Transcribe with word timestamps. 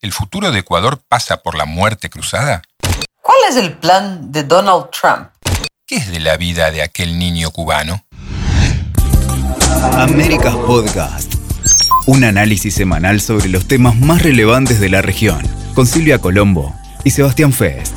¿El 0.00 0.12
futuro 0.12 0.52
de 0.52 0.60
Ecuador 0.60 1.02
pasa 1.08 1.38
por 1.38 1.56
la 1.56 1.64
muerte 1.64 2.08
cruzada? 2.08 2.62
¿Cuál 3.20 3.38
es 3.48 3.56
el 3.56 3.76
plan 3.78 4.30
de 4.30 4.44
Donald 4.44 4.90
Trump? 4.92 5.30
¿Qué 5.88 5.96
es 5.96 6.12
de 6.12 6.20
la 6.20 6.36
vida 6.36 6.70
de 6.70 6.82
aquel 6.82 7.18
niño 7.18 7.50
cubano? 7.50 8.04
Américas 9.94 10.54
Podcast. 10.54 11.34
Un 12.06 12.22
análisis 12.22 12.74
semanal 12.74 13.20
sobre 13.20 13.48
los 13.48 13.66
temas 13.66 13.96
más 13.96 14.22
relevantes 14.22 14.78
de 14.78 14.88
la 14.88 15.02
región, 15.02 15.42
con 15.74 15.84
Silvia 15.84 16.20
Colombo 16.20 16.72
y 17.02 17.10
Sebastián 17.10 17.52
Fest. 17.52 17.96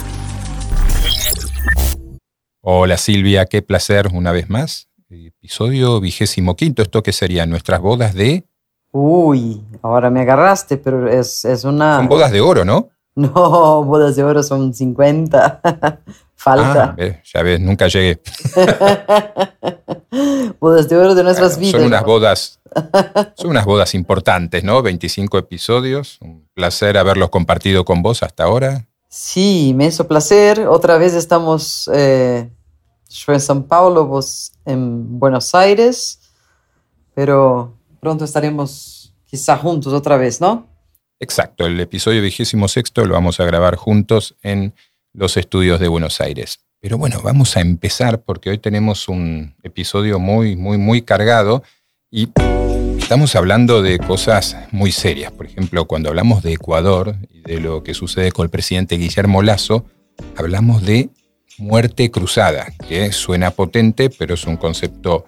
Hola 2.62 2.98
Silvia, 2.98 3.46
qué 3.46 3.62
placer 3.62 4.08
una 4.12 4.32
vez 4.32 4.50
más. 4.50 4.88
Episodio 5.08 6.02
vigésimo 6.02 6.56
quinto, 6.56 6.82
esto 6.82 7.04
que 7.04 7.14
sería 7.14 7.46
nuestras 7.46 7.80
bodas 7.80 8.16
de... 8.16 8.48
Uy, 8.92 9.64
ahora 9.82 10.10
me 10.10 10.22
agarraste, 10.22 10.78
pero 10.78 11.10
es, 11.10 11.46
es 11.46 11.64
una... 11.64 11.98
Son 11.98 12.08
bodas 12.08 12.32
de 12.32 12.42
oro, 12.42 12.66
¿no? 12.66 12.90
No, 13.14 13.84
bodas 13.84 14.16
de 14.16 14.24
oro 14.24 14.42
son 14.42 14.74
50. 14.74 15.62
Falta. 16.36 16.96
Ah, 16.98 17.22
ya 17.24 17.44
ves, 17.44 17.60
nunca 17.60 17.88
llegué. 17.88 18.20
bodas 20.60 20.90
de 20.90 20.98
oro 20.98 21.14
de 21.14 21.24
nuestras 21.24 21.60
vidas. 21.60 21.74
Son 21.74 21.84
unas 21.84 22.04
bodas, 22.04 22.60
son 23.36 23.52
unas 23.52 23.66
bodas 23.66 23.94
importantes, 23.94 24.64
¿no? 24.64 24.82
25 24.82 25.38
episodios. 25.38 26.18
Un 26.22 26.48
placer 26.54 26.98
haberlos 26.98 27.30
compartido 27.30 27.86
con 27.86 28.02
vos 28.02 28.24
hasta 28.24 28.46
ahora. 28.46 28.88
Sí, 29.08 29.74
me 29.76 29.88
hizo 29.88 30.08
placer. 30.08 30.68
Otra 30.68 30.98
vez 30.98 31.14
estamos 31.14 31.90
eh, 31.94 32.50
yo 33.10 33.34
en 33.34 33.42
San 33.42 33.64
Paulo, 33.64 34.08
vos 34.08 34.54
en 34.66 35.20
Buenos 35.20 35.54
Aires, 35.54 36.22
pero 37.14 37.78
pronto 38.02 38.26
estaremos 38.26 39.14
quizá 39.26 39.56
juntos 39.56 39.94
otra 39.94 40.18
vez, 40.18 40.42
¿no? 40.42 40.68
Exacto, 41.20 41.68
el 41.68 41.80
episodio 41.80 42.22
vigésimo 42.22 42.68
sexto 42.68 43.06
lo 43.06 43.14
vamos 43.14 43.40
a 43.40 43.46
grabar 43.46 43.76
juntos 43.76 44.36
en 44.42 44.74
los 45.14 45.38
estudios 45.38 45.80
de 45.80 45.88
Buenos 45.88 46.20
Aires. 46.20 46.60
Pero 46.82 46.98
bueno, 46.98 47.22
vamos 47.24 47.56
a 47.56 47.62
empezar 47.62 48.24
porque 48.24 48.50
hoy 48.50 48.58
tenemos 48.58 49.08
un 49.08 49.54
episodio 49.62 50.20
muy, 50.20 50.56
muy, 50.56 50.80
muy 50.80 51.04
cargado 51.04 51.62
y 52.10 52.30
estamos 52.98 53.36
hablando 53.36 53.84
de 53.84 54.00
cosas 54.00 54.58
muy 54.72 54.92
serias. 54.92 55.32
Por 55.32 55.46
ejemplo, 55.46 55.86
cuando 55.86 56.10
hablamos 56.10 56.42
de 56.42 56.54
Ecuador 56.54 57.16
y 57.30 57.42
de 57.42 57.60
lo 57.60 57.84
que 57.84 57.94
sucede 57.94 58.32
con 58.32 58.46
el 58.46 58.50
presidente 58.50 58.98
Guillermo 58.98 59.44
Lazo, 59.44 59.86
hablamos 60.36 60.82
de 60.82 61.12
muerte 61.60 62.10
cruzada, 62.10 62.74
que 62.90 63.12
suena 63.12 63.52
potente, 63.52 64.10
pero 64.10 64.34
es 64.34 64.48
un 64.48 64.58
concepto 64.58 65.26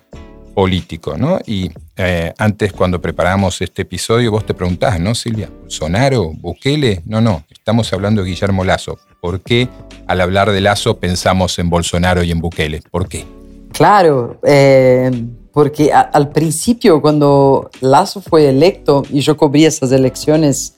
político, 0.53 1.17
¿no? 1.17 1.39
Y 1.45 1.71
eh, 1.97 2.33
antes, 2.37 2.73
cuando 2.73 3.01
preparamos 3.01 3.61
este 3.61 3.83
episodio, 3.83 4.31
vos 4.31 4.45
te 4.45 4.53
preguntás, 4.53 4.99
¿no, 4.99 5.15
Silvia? 5.15 5.49
¿Bolsonaro? 5.61 6.31
¿Bukele? 6.35 7.01
No, 7.05 7.21
no, 7.21 7.43
estamos 7.49 7.91
hablando 7.93 8.23
de 8.23 8.29
Guillermo 8.29 8.63
Lazo. 8.63 8.97
¿Por 9.21 9.41
qué 9.41 9.67
al 10.07 10.21
hablar 10.21 10.51
de 10.51 10.61
Lazo 10.61 10.99
pensamos 10.99 11.57
en 11.59 11.69
Bolsonaro 11.69 12.23
y 12.23 12.31
en 12.31 12.39
Bukele? 12.39 12.81
¿Por 12.91 13.07
qué? 13.07 13.25
Claro, 13.71 14.39
eh, 14.43 15.11
porque 15.51 15.91
al 15.91 16.29
principio, 16.29 17.01
cuando 17.01 17.69
Lazo 17.81 18.21
fue 18.21 18.49
electo 18.49 19.03
y 19.09 19.21
yo 19.21 19.37
cubrí 19.37 19.65
esas 19.65 19.91
elecciones 19.91 20.75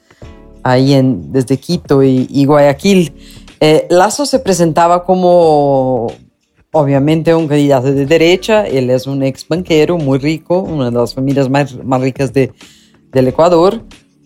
ahí 0.64 0.94
en, 0.94 1.31
desde 1.31 1.58
Quito 1.58 2.03
y, 2.03 2.46
Guayaquil, 2.46 3.14
eh, 3.59 3.88
Lazo 3.90 4.26
se 4.26 4.40
presentaba 4.40 5.06
como 5.06 6.08
obviamente 6.76 7.34
un 7.34 7.48
candidato 7.48 7.94
de 7.94 8.06
derecha, 8.06 8.68
él 8.68 8.90
es 8.90 9.08
un 9.08 9.23
ex 9.23 9.48
banquero 9.48 9.98
muy 9.98 10.20
rico, 10.20 10.59
una 10.59 10.92
de 10.92 10.98
las 10.98 11.14
familias 11.14 11.50
más, 11.50 11.73
más 11.86 12.02
ricas 12.02 12.34
de, 12.34 12.52
del 13.14 13.30
Ecuador, 13.30 13.81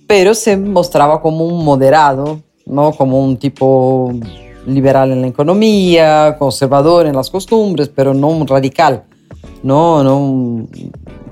pero 0.07 0.33
se 0.33 0.57
mostraba 0.57 1.21
como 1.21 1.45
un 1.45 1.63
moderado, 1.63 2.41
¿no? 2.65 2.91
como 2.93 3.23
un 3.23 3.37
tipo 3.37 4.11
liberal 4.65 5.11
en 5.11 5.21
la 5.21 5.27
economía, 5.27 6.35
conservador 6.39 7.05
en 7.05 7.15
las 7.15 7.29
costumbres, 7.29 7.87
pero 7.87 8.15
no 8.15 8.29
un 8.29 8.47
radical, 8.47 9.03
no, 9.61 10.03
no 10.03 10.67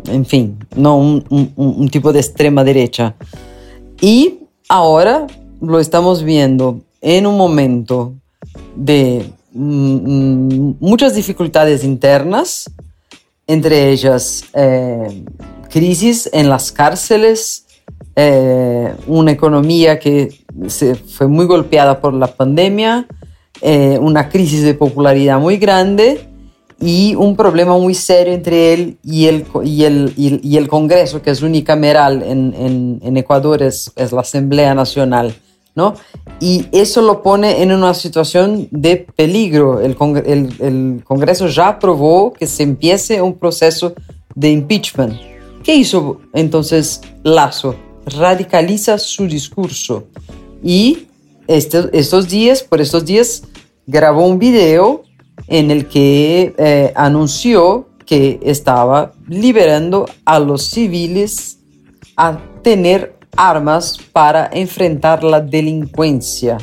en 0.07 0.23
fin, 0.23 0.59
no 0.75 0.97
un, 0.97 1.89
tipo 1.89 2.13
de 2.13 2.19
extrema 2.19 2.63
derecha. 2.63 3.15
Y 3.99 4.41
ahora 4.69 5.25
lo 5.61 5.79
estamos 5.79 6.21
viendo 6.21 6.81
en 7.01 7.25
un 7.25 7.37
momento 7.37 8.13
de 8.75 9.25
muchas 9.57 11.15
dificultades 11.15 11.83
internas, 11.83 12.69
entre 13.47 13.91
ellas 13.91 14.45
eh, 14.53 15.23
crisis 15.69 16.29
en 16.31 16.49
las 16.49 16.71
cárceles, 16.71 17.65
eh, 18.15 18.93
una 19.07 19.31
economía 19.31 19.99
que 19.99 20.29
se 20.67 20.95
fue 20.95 21.27
muy 21.27 21.45
golpeada 21.45 21.99
por 21.99 22.13
la 22.13 22.27
pandemia, 22.27 23.07
eh, 23.61 23.97
una 23.99 24.29
crisis 24.29 24.63
de 24.63 24.73
popularidad 24.73 25.39
muy 25.39 25.57
grande 25.57 26.27
y 26.79 27.15
un 27.15 27.35
problema 27.35 27.77
muy 27.77 27.95
serio 27.95 28.33
entre 28.33 28.73
él 28.73 28.97
y 29.03 29.25
el, 29.25 29.45
y 29.63 29.83
el, 29.85 30.13
y 30.15 30.57
el 30.57 30.67
Congreso, 30.67 31.23
que 31.23 31.31
es 31.31 31.41
unicameral 31.41 32.21
en, 32.21 32.53
en, 32.53 32.99
en 33.03 33.17
Ecuador, 33.17 33.63
es, 33.63 33.91
es 33.95 34.11
la 34.11 34.21
Asamblea 34.21 34.75
Nacional. 34.75 35.33
¿No? 35.77 35.93
Y 36.39 36.65
eso 36.71 37.03
lo 37.03 37.21
pone 37.21 37.61
en 37.61 37.71
una 37.71 37.93
situación 37.93 38.67
de 38.71 38.97
peligro. 39.15 39.79
El, 39.79 39.95
Congreso 41.05 41.47
ya 41.47 41.67
aprobó 41.67 42.33
que 42.33 42.47
se 42.47 42.63
empiece 42.63 43.21
un 43.21 43.35
proceso 43.35 43.93
de 44.33 44.49
impeachment. 44.49 45.13
¿Qué 45.63 45.75
hizo 45.75 46.19
entonces 46.33 47.01
Lazo? 47.23 47.75
Radicaliza 48.07 48.97
su 48.97 49.27
discurso 49.27 50.05
y 50.63 51.07
este, 51.45 51.89
estos 51.93 52.27
días, 52.27 52.63
por 52.63 52.81
estos 52.81 53.05
días, 53.05 53.43
grabó 53.85 54.25
un 54.25 54.39
video 54.39 55.03
en 55.47 55.69
el 55.69 55.87
que 55.87 56.55
eh, 56.57 56.91
anunció 56.95 57.89
que 58.03 58.39
estaba 58.41 59.11
liberando 59.27 60.07
a 60.25 60.39
los 60.39 60.63
civiles 60.63 61.59
a 62.15 62.39
tener 62.63 63.16
armas 63.37 63.97
para 64.11 64.49
enfrentar 64.51 65.23
la 65.23 65.39
delincuencia, 65.39 66.57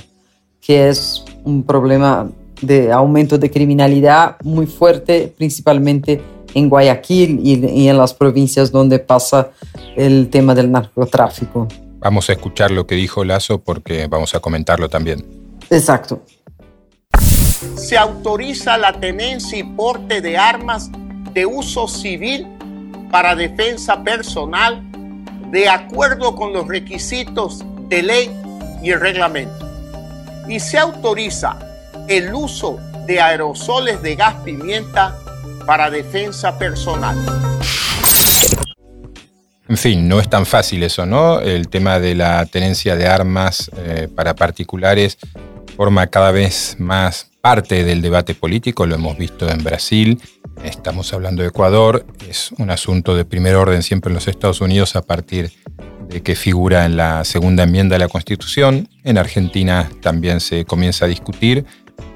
que 0.61 0.89
es 0.89 1.25
un 1.45 1.63
problema 1.63 2.29
de 2.61 2.93
aumento 2.93 3.39
de 3.39 3.51
criminalidad 3.51 4.37
muy 4.43 4.67
fuerte, 4.67 5.33
principalmente 5.37 6.21
en 6.55 6.69
Guayaquil 6.69 7.41
y, 7.43 7.89
en 7.89 7.97
las 7.97 8.15
provincias 8.15 8.71
donde 8.71 8.99
pasa 8.99 9.51
el 9.97 10.29
tema 10.31 10.55
del 10.55 10.71
narcotráfico. 10.71 11.69
Vamos 11.99 12.29
a 12.29 12.33
escuchar 12.33 12.71
lo 12.71 12.87
que 12.87 12.95
dijo 12.95 13.25
Lazo 13.25 13.61
porque 13.61 14.07
vamos 14.07 14.35
a 14.35 14.41
comentarlo 14.41 14.89
también. 14.89 15.25
Exacto. 15.71 16.23
Se 17.77 17.97
autoriza 17.97 18.77
la 18.77 18.93
tenencia 18.93 19.59
y 19.59 19.63
porte 19.63 20.21
de 20.21 20.37
armas 20.37 20.91
de 21.33 21.47
uso 21.47 21.89
civil 21.89 22.47
para 23.11 23.35
defensa 23.35 24.03
personal 24.03 24.83
de 25.55 25.69
acuerdo 25.69 26.35
con 26.35 26.53
los 26.53 26.67
requisitos 26.67 27.63
de 27.89 28.03
ley 28.03 28.31
y 28.83 28.91
el 28.91 28.99
reglamento. 28.99 29.65
Y 30.49 30.59
se 30.59 30.79
autoriza 30.79 31.57
el 32.09 32.35
uso 32.35 32.81
de 33.07 33.21
aerosoles 33.21 34.03
de 34.03 34.17
gas 34.17 34.35
pimienta 34.45 35.17
para 35.65 35.91
defensa 35.91 36.59
personal. 36.59 37.17
En 39.69 39.77
fin, 39.77 40.09
no 40.09 40.19
es 40.19 40.29
tan 40.29 40.45
fácil 40.45 40.83
eso, 40.83 41.07
¿no? 41.07 41.39
El 41.39 41.69
tema 41.69 42.01
de 42.01 42.17
la 42.17 42.45
tenencia 42.47 42.97
de 42.97 43.07
armas 43.07 43.71
eh, 43.77 44.09
para 44.13 44.35
particulares 44.35 45.19
forma 45.77 46.09
cada 46.09 46.33
vez 46.33 46.75
más 46.81 47.31
parte 47.45 47.85
del 47.85 48.01
debate 48.01 48.35
político, 48.35 48.87
lo 48.87 48.95
hemos 48.95 49.19
visto 49.19 49.47
en 49.51 49.63
Brasil, 49.63 50.19
estamos 50.65 51.13
hablando 51.13 51.43
de 51.43 51.49
Ecuador, 51.49 52.07
es 52.27 52.51
un 52.53 52.71
asunto 52.71 53.15
de 53.15 53.27
primer 53.27 53.55
orden 53.57 53.83
siempre 53.83 54.09
en 54.09 54.15
los 54.15 54.29
Estados 54.29 54.63
Unidos 54.63 54.97
a 54.97 55.03
partir 55.03 55.53
de 56.09 56.23
que 56.23 56.37
figura 56.37 56.87
en 56.87 56.97
la 56.97 57.23
segunda 57.27 57.65
enmienda 57.65 57.97
de 57.97 57.99
la 57.99 58.09
Constitución, 58.09 58.89
en 59.05 59.19
Argentina 59.19 59.91
también 60.01 60.41
se 60.41 60.65
comienza 60.65 61.05
a 61.05 61.09
discutir. 61.09 61.67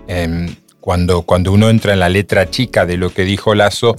Em, 0.07 0.49
cuando, 0.81 1.21
cuando 1.21 1.53
uno 1.53 1.69
entra 1.69 1.93
en 1.93 2.01
la 2.01 2.09
letra 2.09 2.49
chica 2.49 2.87
de 2.87 2.97
lo 2.97 3.13
que 3.13 3.25
dijo 3.25 3.55
Lazo, 3.55 3.97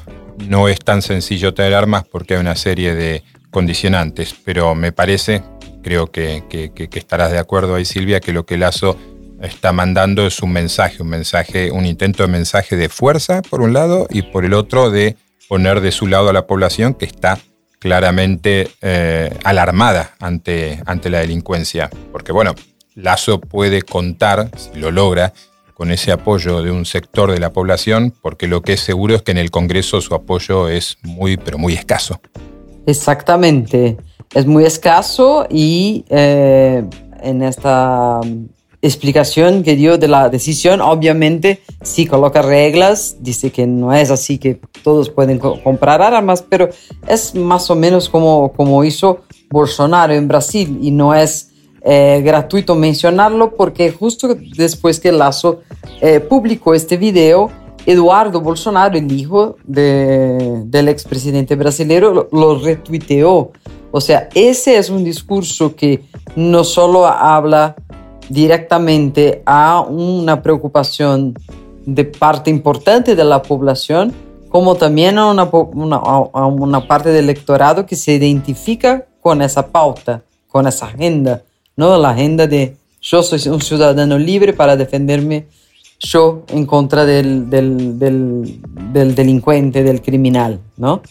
no 0.47 0.67
es 0.67 0.79
tan 0.79 1.03
sencillo 1.03 1.53
tener 1.53 1.75
armas 1.75 2.05
porque 2.11 2.33
hay 2.33 2.39
una 2.39 2.55
serie 2.55 2.95
de 2.95 3.23
condicionantes, 3.51 4.33
pero 4.43 4.73
me 4.73 4.91
parece, 4.91 5.43
creo 5.83 6.07
que, 6.07 6.45
que 6.49 6.89
estarás 6.97 7.31
de 7.31 7.37
acuerdo 7.37 7.75
ahí 7.75 7.85
Silvia, 7.85 8.19
que 8.19 8.33
lo 8.33 8.47
que 8.47 8.57
Lazo 8.57 8.97
está 9.41 9.71
mandando 9.71 10.25
es 10.25 10.41
un 10.41 10.51
mensaje, 10.51 11.01
un 11.01 11.09
mensaje, 11.09 11.71
un 11.71 11.85
intento 11.85 12.23
de 12.23 12.29
mensaje 12.29 12.75
de 12.75 12.89
fuerza 12.89 13.41
por 13.41 13.61
un 13.61 13.73
lado 13.73 14.07
y 14.09 14.21
por 14.23 14.45
el 14.45 14.53
otro 14.53 14.91
de 14.91 15.15
poner 15.47 15.81
de 15.81 15.91
su 15.91 16.07
lado 16.07 16.29
a 16.29 16.33
la 16.33 16.45
población 16.45 16.93
que 16.93 17.05
está 17.05 17.39
claramente 17.79 18.69
eh, 18.81 19.35
alarmada 19.43 20.15
ante, 20.19 20.81
ante 20.85 21.09
la 21.09 21.19
delincuencia. 21.19 21.89
Porque 22.11 22.31
bueno, 22.31 22.53
Lazo 22.95 23.39
puede 23.39 23.81
contar, 23.81 24.49
si 24.57 24.79
lo 24.79 24.91
logra, 24.91 25.33
con 25.73 25.91
ese 25.91 26.11
apoyo 26.11 26.61
de 26.61 26.71
un 26.71 26.85
sector 26.85 27.31
de 27.31 27.39
la 27.39 27.53
población, 27.53 28.13
porque 28.21 28.47
lo 28.47 28.61
que 28.61 28.73
es 28.73 28.81
seguro 28.81 29.15
es 29.15 29.21
que 29.21 29.31
en 29.31 29.37
el 29.37 29.49
Congreso 29.49 30.01
su 30.01 30.13
apoyo 30.13 30.67
es 30.67 30.97
muy, 31.03 31.37
pero 31.37 31.57
muy 31.57 31.73
escaso. 31.73 32.19
Exactamente, 32.85 33.95
es 34.35 34.45
muy 34.45 34.65
escaso 34.65 35.47
y 35.49 36.03
eh, 36.09 36.83
en 37.21 37.43
esta 37.43 38.19
explicación 38.81 39.63
que 39.63 39.75
dio 39.75 39.97
de 39.97 40.07
la 40.07 40.29
decisión. 40.29 40.81
Obviamente, 40.81 41.61
sí 41.81 42.05
coloca 42.05 42.41
reglas, 42.41 43.17
dice 43.19 43.51
que 43.51 43.67
no 43.67 43.93
es 43.93 44.11
así 44.11 44.37
que 44.37 44.59
todos 44.83 45.09
pueden 45.09 45.39
comprar 45.39 46.01
armas, 46.01 46.43
pero 46.47 46.69
es 47.07 47.35
más 47.35 47.69
o 47.69 47.75
menos 47.75 48.09
como, 48.09 48.53
como 48.53 48.83
hizo 48.83 49.21
Bolsonaro 49.49 50.13
en 50.13 50.27
Brasil 50.27 50.79
y 50.81 50.91
no 50.91 51.13
es 51.13 51.49
eh, 51.81 52.21
gratuito 52.23 52.75
mencionarlo 52.75 53.55
porque 53.55 53.91
justo 53.91 54.35
después 54.55 54.99
que 54.99 55.11
Lazo 55.11 55.61
eh, 56.01 56.19
publicó 56.19 56.73
este 56.73 56.97
video, 56.97 57.49
Eduardo 57.85 58.41
Bolsonaro, 58.41 58.97
el 58.97 59.11
hijo 59.11 59.55
de, 59.63 60.61
del 60.65 60.89
expresidente 60.89 61.55
brasileño, 61.55 62.11
lo, 62.11 62.29
lo 62.31 62.59
retuiteó. 62.59 63.51
O 63.91 64.01
sea, 64.01 64.29
ese 64.35 64.77
es 64.77 64.89
un 64.89 65.03
discurso 65.03 65.75
que 65.75 66.03
no 66.35 66.63
solo 66.63 67.07
habla 67.07 67.75
directamente 68.29 69.41
a 69.45 69.81
una 69.81 70.41
preocupación 70.41 71.33
de 71.85 72.05
parte 72.05 72.49
importante 72.49 73.15
de 73.15 73.23
la 73.23 73.41
población, 73.41 74.13
como 74.49 74.75
también 74.75 75.17
a 75.17 75.31
una, 75.31 76.87
parte 76.87 77.09
del 77.09 77.25
electorado 77.25 77.85
que 77.85 77.95
se 77.95 78.13
identifica 78.13 79.05
con 79.21 79.41
esa 79.41 79.67
pauta, 79.67 80.23
con 80.47 80.67
esa 80.67 80.87
agenda, 80.87 81.43
¿no? 81.75 81.97
La 81.97 82.11
agenda 82.11 82.47
de 82.47 82.75
yo 83.01 83.23
soy 83.23 83.47
un 83.51 83.61
ciudadano 83.61 84.17
libre 84.17 84.53
para 84.53 84.75
defenderme 84.75 85.47
yo 85.99 86.43
en 86.49 86.65
contra 86.65 87.05
del, 87.05 87.49
del, 87.49 87.99
del, 87.99 88.61
del 88.93 89.15
delincuente, 89.15 89.83
del 89.83 90.01
criminal, 90.01 90.59
¿no? 90.77 91.01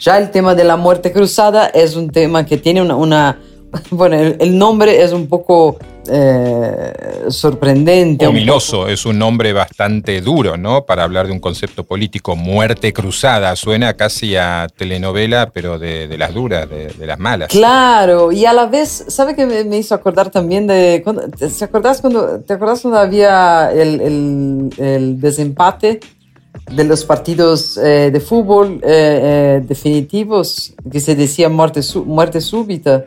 Ya 0.00 0.18
el 0.18 0.30
tema 0.30 0.54
de 0.54 0.64
la 0.64 0.76
muerte 0.76 1.12
cruzada 1.12 1.66
es 1.66 1.96
un 1.96 2.10
tema 2.10 2.44
que 2.44 2.56
tiene 2.56 2.82
una, 2.82 2.96
una 2.96 3.38
bueno, 3.90 4.16
el, 4.16 4.58
nombre 4.58 5.02
es 5.02 5.12
un 5.12 5.26
poco 5.26 5.76
eh, 6.10 7.24
sorprendente. 7.28 8.26
Ominoso, 8.26 8.88
es 8.88 9.06
un 9.06 9.18
nombre 9.18 9.52
bastante 9.52 10.20
duro, 10.20 10.56
¿no? 10.56 10.84
Para 10.84 11.04
hablar 11.04 11.26
de 11.26 11.32
un 11.32 11.40
concepto 11.40 11.84
político, 11.84 12.34
muerte 12.36 12.92
cruzada, 12.92 13.54
suena 13.56 13.94
casi 13.94 14.36
a 14.36 14.66
telenovela, 14.76 15.50
pero 15.50 15.78
de, 15.78 16.14
las 16.18 16.34
duras, 16.34 16.68
de, 16.68 17.06
las 17.06 17.18
malas. 17.18 17.48
Claro, 17.48 18.32
y 18.32 18.44
a 18.46 18.52
la 18.52 18.66
vez, 18.66 19.04
¿sabe 19.08 19.36
qué 19.36 19.46
me, 19.46 19.76
hizo 19.76 19.94
acordar 19.94 20.30
también 20.30 20.66
de, 20.66 21.04
¿te 21.38 21.64
acordás 21.64 22.00
cuando, 22.00 22.40
¿te 22.40 22.54
acordás 22.54 22.80
cuando 22.80 22.98
había 22.98 23.70
el, 23.72 24.70
el, 24.78 25.20
desempate? 25.20 26.00
de 26.70 26.84
los 26.84 27.04
partidos 27.04 27.78
eh, 27.78 28.10
de 28.12 28.20
fútbol 28.20 28.78
eh, 28.84 29.62
definitivos 29.66 30.74
que 30.90 31.00
se 31.00 31.14
decía 31.14 31.48
muerte, 31.48 31.80
muerte 32.04 32.40
súbita. 32.40 33.06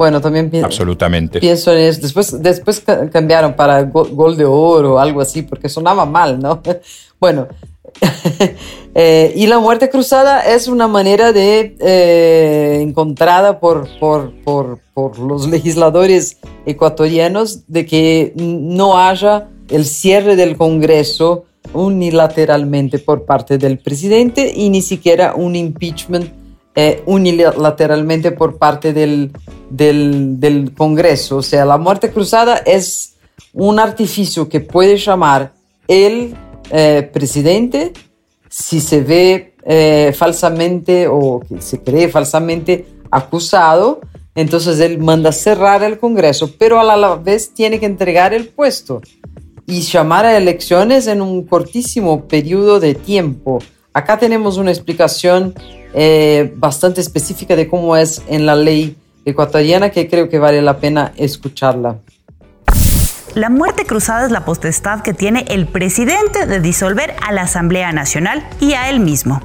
Bueno, 0.00 0.18
también 0.18 0.50
Absolutamente. 0.64 1.40
pienso 1.40 1.74
en 1.74 1.80
eso. 1.80 2.00
Después, 2.00 2.42
después 2.42 2.82
cambiaron 3.12 3.54
para 3.54 3.82
gol, 3.82 4.34
de 4.34 4.46
oro 4.46 4.94
o 4.94 4.98
algo 4.98 5.20
así, 5.20 5.42
porque 5.42 5.68
sonaba 5.68 6.06
mal, 6.06 6.38
¿no? 6.40 6.62
bueno, 7.20 7.48
eh, 8.94 9.30
y 9.36 9.46
la 9.46 9.58
muerte 9.58 9.90
cruzada 9.90 10.40
es 10.40 10.68
una 10.68 10.88
manera 10.88 11.34
de 11.34 11.76
eh, 11.80 12.78
encontrada 12.80 13.60
por, 13.60 13.90
por, 13.98 14.32
por, 14.42 14.78
por, 14.94 15.18
los 15.18 15.46
legisladores 15.50 16.38
ecuatorianos 16.64 17.66
de 17.66 17.84
que 17.84 18.32
no 18.36 18.96
haya 18.96 19.48
el 19.68 19.84
cierre 19.84 20.34
del 20.34 20.56
Congreso 20.56 21.44
unilateralmente 21.74 23.00
por 23.00 23.26
parte 23.26 23.58
del 23.58 23.78
presidente 23.78 24.50
y 24.56 24.70
ni 24.70 24.80
siquiera 24.80 25.34
un 25.34 25.56
impeachment 25.56 26.39
eh, 26.82 27.02
unilateralmente 27.04 28.30
por 28.30 28.56
parte 28.56 28.94
del, 28.94 29.32
del, 29.68 30.72
Congreso. 30.74 31.36
O 31.36 31.42
sea, 31.42 31.66
la 31.66 31.76
muerte 31.76 32.10
cruzada 32.10 32.56
es 32.56 33.16
un 33.52 33.78
artificio 33.78 34.48
que 34.48 34.60
puede 34.60 34.96
llamar 34.96 35.52
el 35.86 36.34
eh, 36.70 37.10
presidente 37.12 37.92
si 38.48 38.80
se 38.80 39.02
ve 39.02 39.54
eh, 39.66 40.14
falsamente 40.16 41.06
o 41.06 41.42
se 41.58 41.82
cree 41.82 42.08
falsamente 42.08 42.86
acusado, 43.10 44.00
entonces 44.34 44.80
él 44.80 44.96
manda 44.98 45.32
cerrar 45.32 45.82
el 45.82 45.98
Congreso, 45.98 46.50
pero 46.58 46.80
a 46.80 46.96
la 46.96 47.16
vez 47.16 47.52
tiene 47.52 47.78
que 47.78 47.84
entregar 47.84 48.32
el 48.32 48.48
puesto 48.48 49.02
y 49.66 49.82
llamar 49.82 50.24
a 50.24 50.38
elecciones 50.38 51.06
en 51.08 51.20
un 51.20 51.44
cortísimo 51.44 52.26
periodo 52.26 52.80
de 52.80 52.94
tiempo. 52.94 53.58
Acá 53.92 54.18
tenemos 54.18 54.56
una 54.56 54.70
explicación 54.70 55.54
eh, 55.94 56.52
bastante 56.56 57.00
específica 57.00 57.56
de 57.56 57.68
cómo 57.68 57.96
es 57.96 58.22
en 58.28 58.46
la 58.46 58.54
ley 58.54 58.96
ecuatoriana 59.24 59.90
que 59.90 60.08
creo 60.08 60.28
que 60.28 60.38
vale 60.38 60.62
la 60.62 60.78
pena 60.78 61.12
escucharla. 61.16 61.96
La 63.34 63.48
muerte 63.48 63.84
cruzada 63.86 64.26
es 64.26 64.32
la 64.32 64.44
potestad 64.44 65.02
que 65.02 65.12
tiene 65.12 65.44
el 65.48 65.66
presidente 65.66 66.46
de 66.46 66.60
disolver 66.60 67.14
a 67.26 67.32
la 67.32 67.42
Asamblea 67.42 67.92
Nacional 67.92 68.48
y 68.60 68.74
a 68.74 68.90
él 68.90 69.00
mismo. 69.00 69.40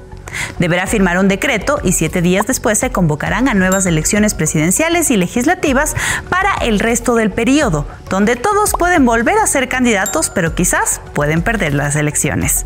Deberá 0.59 0.85
firmar 0.85 1.17
un 1.17 1.27
decreto 1.27 1.79
y 1.83 1.93
siete 1.93 2.21
días 2.21 2.45
después 2.45 2.77
se 2.77 2.91
convocarán 2.91 3.47
a 3.47 3.53
nuevas 3.53 3.85
elecciones 3.85 4.33
presidenciales 4.33 5.09
y 5.11 5.17
legislativas 5.17 5.95
para 6.29 6.53
el 6.61 6.79
resto 6.79 7.15
del 7.15 7.31
periodo, 7.31 7.85
donde 8.09 8.35
todos 8.35 8.73
pueden 8.77 9.05
volver 9.05 9.37
a 9.37 9.47
ser 9.47 9.69
candidatos, 9.69 10.29
pero 10.29 10.53
quizás 10.53 11.01
pueden 11.13 11.41
perder 11.41 11.73
las 11.73 11.95
elecciones. 11.95 12.65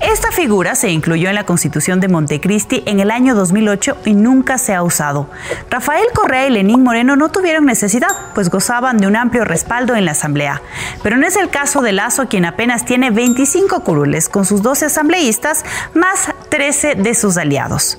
Esta 0.00 0.30
figura 0.32 0.74
se 0.74 0.90
incluyó 0.90 1.28
en 1.28 1.34
la 1.34 1.46
Constitución 1.46 1.98
de 2.00 2.08
Montecristi 2.08 2.82
en 2.86 3.00
el 3.00 3.10
año 3.10 3.34
2008 3.34 3.96
y 4.04 4.14
nunca 4.14 4.58
se 4.58 4.74
ha 4.74 4.82
usado. 4.82 5.28
Rafael 5.70 6.06
Correa 6.14 6.46
y 6.46 6.50
Lenín 6.50 6.82
Moreno 6.82 7.16
no 7.16 7.30
tuvieron 7.30 7.64
necesidad, 7.64 8.08
pues 8.34 8.50
gozaban 8.50 8.98
de 8.98 9.06
un 9.06 9.16
amplio 9.16 9.44
respaldo 9.44 9.96
en 9.96 10.04
la 10.04 10.12
Asamblea. 10.12 10.62
Pero 11.02 11.16
no 11.16 11.26
es 11.26 11.36
el 11.36 11.50
caso 11.50 11.82
de 11.82 11.92
Lazo, 11.92 12.28
quien 12.28 12.44
apenas 12.44 12.84
tiene 12.84 13.10
25 13.10 13.82
curules 13.82 14.28
con 14.28 14.44
sus 14.44 14.62
12 14.62 14.86
asambleístas, 14.86 15.64
más 15.94 16.28
13 16.50 16.96
de 16.96 17.14
sus 17.14 17.36
aliados. 17.36 17.98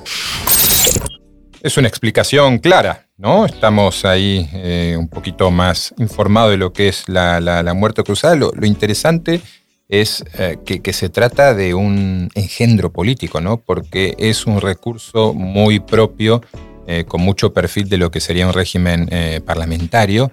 Es 1.62 1.78
una 1.78 1.88
explicación 1.88 2.60
clara, 2.60 3.08
¿no? 3.18 3.46
Estamos 3.46 4.06
ahí 4.06 4.48
eh, 4.54 4.96
un 4.98 5.10
poquito 5.10 5.50
más 5.50 5.94
informados 5.98 6.52
de 6.52 6.58
lo 6.58 6.72
que 6.72 6.90
es 6.90 7.10
la, 7.10 7.74
muerte 7.76 8.04
cruzada. 8.04 8.36
Lo, 8.36 8.52
lo 8.54 8.68
interesante 8.68 9.42
es 9.88 10.24
eh, 10.38 10.58
que, 10.66 10.94
se 10.94 11.10
trata 11.10 11.54
de 11.54 11.74
un 11.74 12.30
engendro 12.34 12.92
político, 12.92 13.42
¿no? 13.42 13.58
Porque 13.58 14.16
es 14.18 14.46
un 14.46 14.60
recurso 14.60 15.34
muy 15.34 15.80
propio, 15.80 16.42
eh, 16.88 17.06
con 17.08 17.22
mucho 17.22 17.54
perfil 17.54 17.90
de 17.90 17.98
lo 17.98 18.10
que 18.12 18.20
sería 18.20 18.48
un 18.48 18.54
régimen 18.54 19.08
eh, 19.12 19.42
parlamentario, 19.46 20.32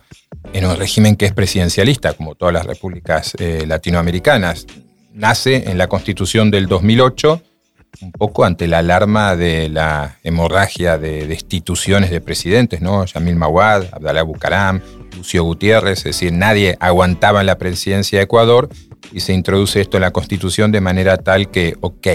en 0.52 0.64
un 0.64 0.76
régimen 0.76 1.16
que 1.16 1.26
es 1.26 1.32
presidencialista, 1.32 2.14
como 2.14 2.34
todas 2.34 2.54
las 2.54 2.66
repúblicas 2.66 3.34
latinoamericanas. 3.38 4.66
Nace 5.12 5.70
en 5.70 5.76
la 5.76 5.88
constitución 5.88 6.50
del 6.50 6.66
2008, 6.66 7.42
un 8.00 8.12
poco 8.12 8.44
ante 8.44 8.66
la 8.66 8.78
alarma 8.78 9.36
de 9.36 9.68
la 9.68 10.16
hemorragia 10.24 10.96
de 10.96 11.26
destituciones 11.26 12.10
de 12.10 12.22
presidentes, 12.22 12.80
¿no? 12.80 13.04
Yamil 13.04 13.36
Mawad, 13.36 13.84
Abdalá 13.92 14.22
Bucaram, 14.22 14.80
Lucio 15.16 15.44
Gutiérrez, 15.44 15.98
es 15.98 16.04
decir, 16.04 16.32
nadie 16.32 16.76
aguantaba 16.80 17.40
en 17.40 17.46
la 17.46 17.58
presidencia 17.58 18.18
de 18.18 18.24
Ecuador 18.24 18.70
y 19.12 19.20
se 19.20 19.32
introduce 19.32 19.80
esto 19.80 19.96
en 19.96 20.02
la 20.02 20.10
Constitución 20.12 20.72
de 20.72 20.80
manera 20.80 21.16
tal 21.16 21.50
que, 21.50 21.76
ok, 21.80 22.06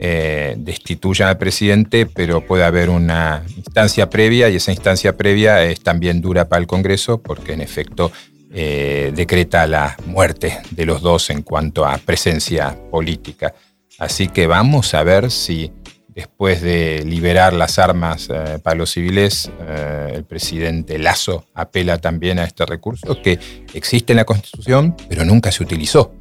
eh, 0.00 0.54
destituyan 0.58 1.28
al 1.28 1.38
presidente, 1.38 2.06
pero 2.06 2.46
puede 2.46 2.64
haber 2.64 2.90
una 2.90 3.42
instancia 3.56 4.08
previa 4.08 4.48
y 4.48 4.56
esa 4.56 4.72
instancia 4.72 5.16
previa 5.16 5.64
es 5.64 5.80
también 5.80 6.20
dura 6.20 6.48
para 6.48 6.60
el 6.60 6.66
Congreso 6.66 7.18
porque 7.18 7.54
en 7.54 7.60
efecto 7.60 8.12
eh, 8.50 9.12
decreta 9.14 9.66
la 9.66 9.96
muerte 10.06 10.60
de 10.70 10.86
los 10.86 11.02
dos 11.02 11.30
en 11.30 11.42
cuanto 11.42 11.84
a 11.84 11.98
presencia 11.98 12.78
política. 12.90 13.54
Así 13.98 14.28
que 14.28 14.46
vamos 14.46 14.94
a 14.94 15.02
ver 15.02 15.30
si 15.30 15.72
después 16.18 16.62
de 16.62 17.04
liberar 17.04 17.52
las 17.52 17.78
armas 17.78 18.28
eh, 18.28 18.58
para 18.60 18.76
los 18.76 18.90
civiles, 18.90 19.50
eh, 19.60 20.12
el 20.14 20.24
presidente 20.24 20.98
Lazo 20.98 21.44
apela 21.54 21.98
también 21.98 22.38
a 22.38 22.44
este 22.44 22.64
recurso 22.66 23.20
que 23.22 23.38
existe 23.74 24.14
en 24.14 24.16
la 24.16 24.24
Constitución, 24.24 24.96
pero 25.08 25.24
nunca 25.24 25.52
se 25.52 25.62
utilizó. 25.62 26.12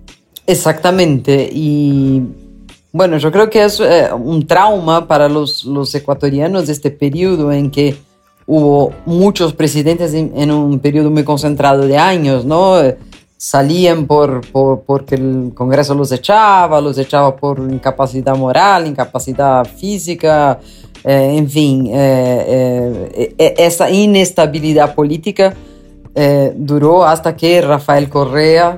Exactamente. 0.47 1.49
Y 1.51 2.23
bueno, 2.91 3.17
yo 3.17 3.31
creo 3.31 3.49
que 3.49 3.63
es 3.63 3.79
eh, 3.79 4.09
un 4.11 4.47
trauma 4.47 5.07
para 5.07 5.29
los, 5.29 5.63
los, 5.65 5.93
ecuatorianos 5.93 6.65
de 6.65 6.73
este 6.73 6.89
periodo 6.89 7.51
en 7.51 7.69
que 7.69 7.95
hubo 8.47 8.93
muchos 9.05 9.53
presidentes 9.53 10.13
en, 10.15 10.31
en 10.35 10.49
un 10.49 10.79
periodo 10.79 11.11
muy 11.11 11.23
concentrado 11.23 11.85
de 11.85 11.97
años, 11.97 12.45
¿no? 12.45 12.77
salían 13.37 14.07
por, 14.07 14.41
por, 14.51 14.81
porque 14.81 15.15
el 15.15 15.51
Congreso 15.53 15.93
los 15.93 16.11
echaba, 16.11 16.81
los 16.81 16.97
echaba 16.97 17.35
por 17.35 17.59
incapacidad 17.59 18.35
moral, 18.35 18.87
incapacidad 18.87 19.63
física, 19.65 20.59
eh, 21.03 21.35
en 21.37 21.49
fin, 21.49 21.87
eh, 21.93 23.33
eh, 23.37 23.53
esa 23.57 23.89
inestabilidad 23.89 24.95
política 24.95 25.53
duró 26.55 27.05
hasta 27.05 27.35
que 27.35 27.61
Rafael 27.61 28.09
Correa 28.09 28.75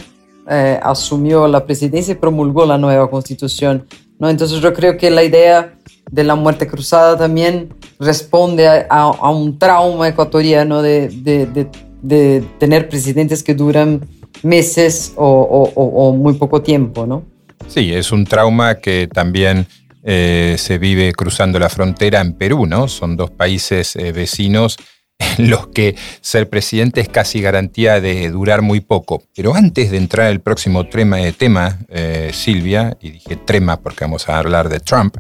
asumió 0.50 1.48
la 1.48 1.66
presidencia 1.66 2.14
y 2.14 2.16
promulgó 2.16 2.66
la 2.66 2.78
nueva 2.78 3.10
constitución. 3.10 3.86
¿no? 4.18 4.30
Entonces 4.30 4.60
yo 4.62 4.74
creo 4.74 4.98
que 4.98 5.12
la 5.12 5.24
idea 5.24 5.76
de 6.10 6.24
la 6.24 6.36
muerte 6.36 6.68
cruzada 6.68 7.18
también 7.18 7.74
responde 8.00 8.68
a, 8.68 8.84
a 8.90 9.30
un 9.30 9.60
trauma 9.60 10.08
ecuatoriano 10.08 10.82
de, 10.82 11.10
de, 11.10 11.46
de 11.46 11.70
de 12.02 12.44
tener 12.58 12.90
presidentes 12.90 13.44
que 13.44 13.54
duran 13.54 14.08
meses 14.44 15.14
o, 15.16 16.14
muy 16.18 16.34
poco 16.36 16.62
tiempo, 16.62 17.06
¿no? 17.06 17.24
Sí, 17.68 17.94
es 17.94 18.12
un 18.12 18.26
trauma 18.26 18.76
que 18.76 19.08
también 19.12 19.68
eh, 20.04 20.56
se 20.58 20.78
vive 20.78 21.12
cruzando 21.14 21.60
la 21.60 21.70
frontera 21.70 22.22
en 22.22 22.34
Perú, 22.34 22.66
¿no? 22.66 22.88
Son 22.88 23.18
dos 23.18 23.32
países 23.32 23.96
eh, 23.96 24.12
vecinos 24.12 24.78
en 25.20 25.50
los 25.50 25.68
que 25.68 25.96
ser 26.22 26.50
presidente 26.50 27.02
es 27.02 27.10
casi 27.10 27.42
garantía 27.42 28.02
de 28.02 28.30
durar 28.30 28.62
muy 28.62 28.80
poco. 28.80 29.24
Pero 29.36 29.56
antes 29.56 29.92
de 29.92 29.98
entrar 29.98 30.28
al 30.28 30.42
próximo 30.42 30.88
tema, 30.88 31.18
tema 31.38 31.80
eh, 31.90 32.32
Silvia, 32.34 32.98
y 33.02 33.12
dije 33.12 33.36
trema 33.36 33.78
porque 33.78 34.06
vamos 34.06 34.28
a 34.30 34.40
hablar 34.40 34.70
de 34.70 34.80
Trump, 34.80 35.16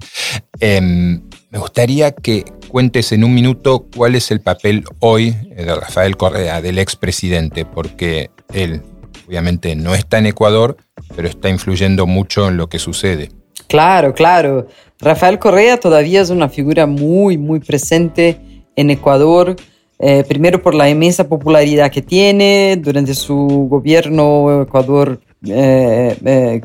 em, 0.60 1.22
me 1.51 1.60
gustaría 1.60 2.12
que 2.12 2.46
cuentes 2.68 3.12
en 3.12 3.24
un 3.24 3.34
minuto 3.34 3.88
cuál 3.96 4.15
es 4.15 4.32
el 4.32 4.41
papel 4.41 4.84
hoy 5.00 5.32
de 5.32 5.75
Rafael 5.75 6.15
Correa, 6.15 6.62
del 6.62 6.79
expresidente, 6.79 7.65
porque 7.65 8.29
él 8.53 8.84
obviamente 9.27 9.75
no 9.75 9.96
está 9.96 10.20
en 10.20 10.27
Ecuador, 10.27 10.77
pero 11.15 11.27
está 11.27 11.50
influyendo 11.50 12.06
mucho 12.06 12.48
en 12.48 12.58
lo 12.58 12.68
que 12.68 12.79
sucede. 12.79 13.29
Claro, 13.68 14.13
claro. 14.13 14.68
Rafael 15.00 15.38
Correa 15.39 15.79
todavía 15.79 16.22
es 16.22 16.29
una 16.29 16.50
figura 16.50 16.88
muy, 16.88 17.38
muy 17.38 17.60
presente 17.60 18.39
en 18.75 18.89
Ecuador. 18.89 19.56
Eh, 20.01 20.24
primero 20.25 20.62
por 20.62 20.74
la 20.74 20.89
inmensa 20.89 21.27
popularidad 21.27 21.91
que 21.91 22.01
tiene. 22.01 22.77
Durante 22.82 23.13
su 23.13 23.68
gobierno 23.70 24.62
Ecuador 24.62 25.20
eh, 25.46 26.15
eh, 26.25 26.62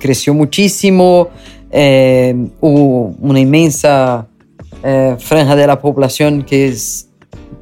creció 0.00 0.34
muchísimo. 0.34 1.28
hubo 1.70 3.14
una 3.20 3.38
inmensa 3.40 4.26
franja 5.18 5.56
de 5.56 5.66
la 5.66 5.80
población 5.80 6.42
que 6.42 6.74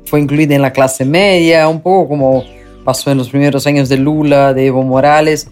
fue 0.07 0.21
incluida 0.21 0.57
en 0.57 0.63
la 0.63 0.73
clase 0.73 1.05
media, 1.05 1.69
un 1.69 1.81
poco 1.81 2.09
como 2.09 2.45
pasó 2.85 3.13
en 3.13 3.19
los 3.19 3.29
primeros 3.29 3.67
años 3.67 3.89
de 3.89 3.97
Lula, 3.99 4.53
de 4.55 4.67
Evo 4.67 4.83
Morales. 4.83 5.49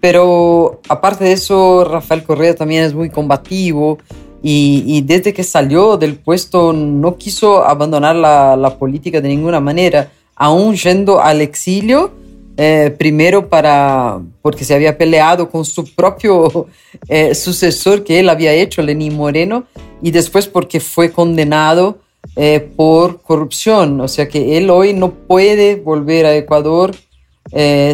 Pero 0.00 0.80
aparte 0.88 1.24
de 1.24 1.32
eso, 1.32 1.84
Rafael 1.84 2.22
Correa 2.22 2.54
también 2.54 2.84
es 2.84 2.94
muy 2.94 3.10
combativo 3.10 3.98
y, 4.42 5.02
desde 5.02 5.32
que 5.34 5.42
salió 5.42 5.96
del 5.96 6.16
puesto 6.16 6.72
no 6.72 7.16
quiso 7.16 7.64
abandonar 7.64 8.14
la, 8.14 8.76
política 8.78 9.20
de 9.20 9.28
ninguna 9.28 9.60
manera, 9.60 10.12
aún 10.36 10.76
yendo 10.76 11.20
al 11.20 11.40
exilio, 11.40 12.12
eh, 12.56 12.94
primero 12.96 13.48
para, 13.48 14.20
porque 14.42 14.64
se 14.64 14.74
había 14.74 14.96
peleado 14.98 15.48
con 15.48 15.64
su 15.64 15.84
propio 15.94 16.66
eh, 17.08 17.34
sucesor 17.34 18.04
que 18.04 18.20
él 18.20 18.28
había 18.28 18.52
hecho, 18.52 18.82
Lenín 18.82 19.16
Moreno, 19.16 19.64
y 20.02 20.10
después 20.10 20.46
porque 20.46 20.80
fue 20.80 21.10
condenado 21.10 21.98
eh, 22.36 22.60
por 22.76 23.20
corrupción. 23.22 24.00
O 24.00 24.08
sea 24.08 24.28
que 24.28 24.56
él 24.56 24.70
hoy 24.70 24.92
no 24.92 25.12
puede 25.12 25.76
volver 25.76 26.26
a 26.26 26.36
Ecuador 26.36 26.94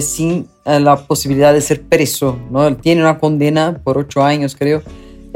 sin 0.01 0.49
la 0.65 0.97
posibilidad 0.97 1.55
de 1.55 1.61
ser 1.61 1.83
preso. 1.83 2.37
¿no? 2.51 2.67
Él 2.67 2.77
tiene 2.77 3.03
una 3.03 3.21
condena 3.21 3.81
por 3.85 3.97
ocho 3.99 4.21
años, 4.21 4.57
creo 4.59 4.83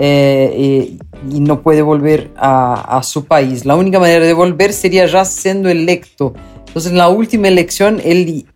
eh, 0.00 0.96
y, 1.28 1.40
no 1.40 1.60
puede 1.60 1.82
volver 1.82 2.30
a, 2.36 3.00
su 3.02 3.24
país. 3.24 3.66
La 3.66 3.74
única 3.74 3.98
manera 3.98 4.24
de 4.24 4.32
volver 4.32 4.72
sería 4.72 5.06
ya 5.06 5.24
siendo 5.24 5.68
electo. 5.68 6.34
Entonces, 6.68 6.92
en 6.92 6.98
la 6.98 7.08
última 7.08 7.48
elección, 7.48 8.00
él, 8.04 8.46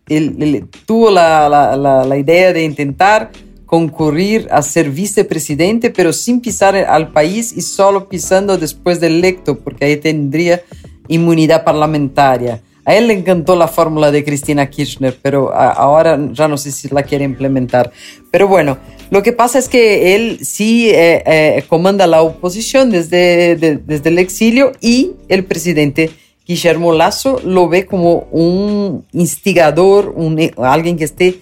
tuvo 0.85 1.11
la, 1.11 2.15
idea 2.17 2.53
de 2.53 2.63
intentar 2.63 3.31
concurrir 3.65 4.47
a 4.51 4.61
ser 4.61 4.89
vicepresidente, 4.89 5.89
pero 5.89 6.13
sin 6.13 6.39
pisar 6.39 6.77
al 6.77 7.11
país 7.11 7.51
y 7.55 7.61
solo 7.61 8.07
pisando 8.07 8.57
después 8.57 9.01
del 9.01 9.15
electo, 9.15 9.59
porque 9.59 9.85
ahí 9.85 9.97
tendría 9.97 10.61
inmunidad 11.09 11.65
parlamentaria. 11.65 12.61
A 12.85 12.95
él 12.95 13.07
le 13.07 13.13
encantó 13.13 13.55
la 13.55 13.67
fórmula 13.67 14.11
de 14.11 14.25
Cristina 14.25 14.69
Kirchner, 14.69 15.17
pero 15.21 15.53
ahora 15.53 16.19
ya 16.33 16.49
no 16.49 16.57
sé 16.57 16.71
si 16.71 16.89
la 16.89 17.03
quiere 17.03 17.23
implementar. 17.23 17.91
Pero 18.29 18.47
bueno, 18.47 18.77
lo 19.09 19.23
que 19.23 19.31
pasa 19.31 19.57
es 19.57 19.69
que 19.69 20.15
él 20.15 20.39
sí 20.41 20.89
eh, 20.89 21.23
eh, 21.25 21.63
comanda 21.69 22.07
la 22.07 22.21
oposición 22.21 22.89
desde, 22.89 23.55
desde 23.55 24.09
el 24.09 24.19
exilio 24.19 24.73
y 24.81 25.11
el 25.29 25.45
presidente 25.45 26.09
Guillermo 26.45 26.91
Lazo 26.91 27.39
lo 27.45 27.69
ve 27.69 27.85
como 27.85 28.27
un 28.31 29.05
instigador, 29.13 30.13
un, 30.17 30.51
alguien 30.57 30.97
que 30.97 31.05
esté 31.05 31.39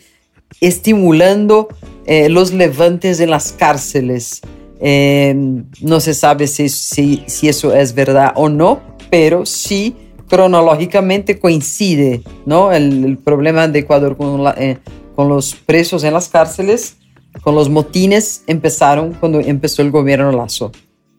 estimulando 0.60 1.70
eh, 2.06 2.30
los 2.30 2.54
levantes 2.54 3.20
en 3.20 3.32
las 3.32 3.52
cárceles. 3.52 4.42
no 4.80 6.00
se 6.00 6.14
sabe 6.14 6.46
si, 6.46 6.70
si 6.70 7.50
eso 7.50 7.74
es 7.74 7.96
verdad 7.96 8.34
o 8.36 8.48
no, 8.48 8.80
pero 9.10 9.46
sí 9.46 9.96
cronológicamente 10.32 11.38
coincide, 11.38 12.24
¿no? 12.46 12.72
El, 12.72 13.18
problema 13.18 13.68
de 13.68 13.80
Ecuador 13.80 14.16
eh, 14.58 14.78
con, 15.14 15.28
los 15.28 15.56
presos 15.56 16.06
en 16.06 16.14
las 16.14 16.30
cárceles, 16.30 16.96
con 17.42 17.54
los 17.54 17.70
motines, 17.70 18.46
empezaron 18.48 19.12
cuando 19.12 19.42
empezó 19.42 19.82
el 19.82 19.92
gobierno 19.92 20.32
Lazo. 20.32 20.72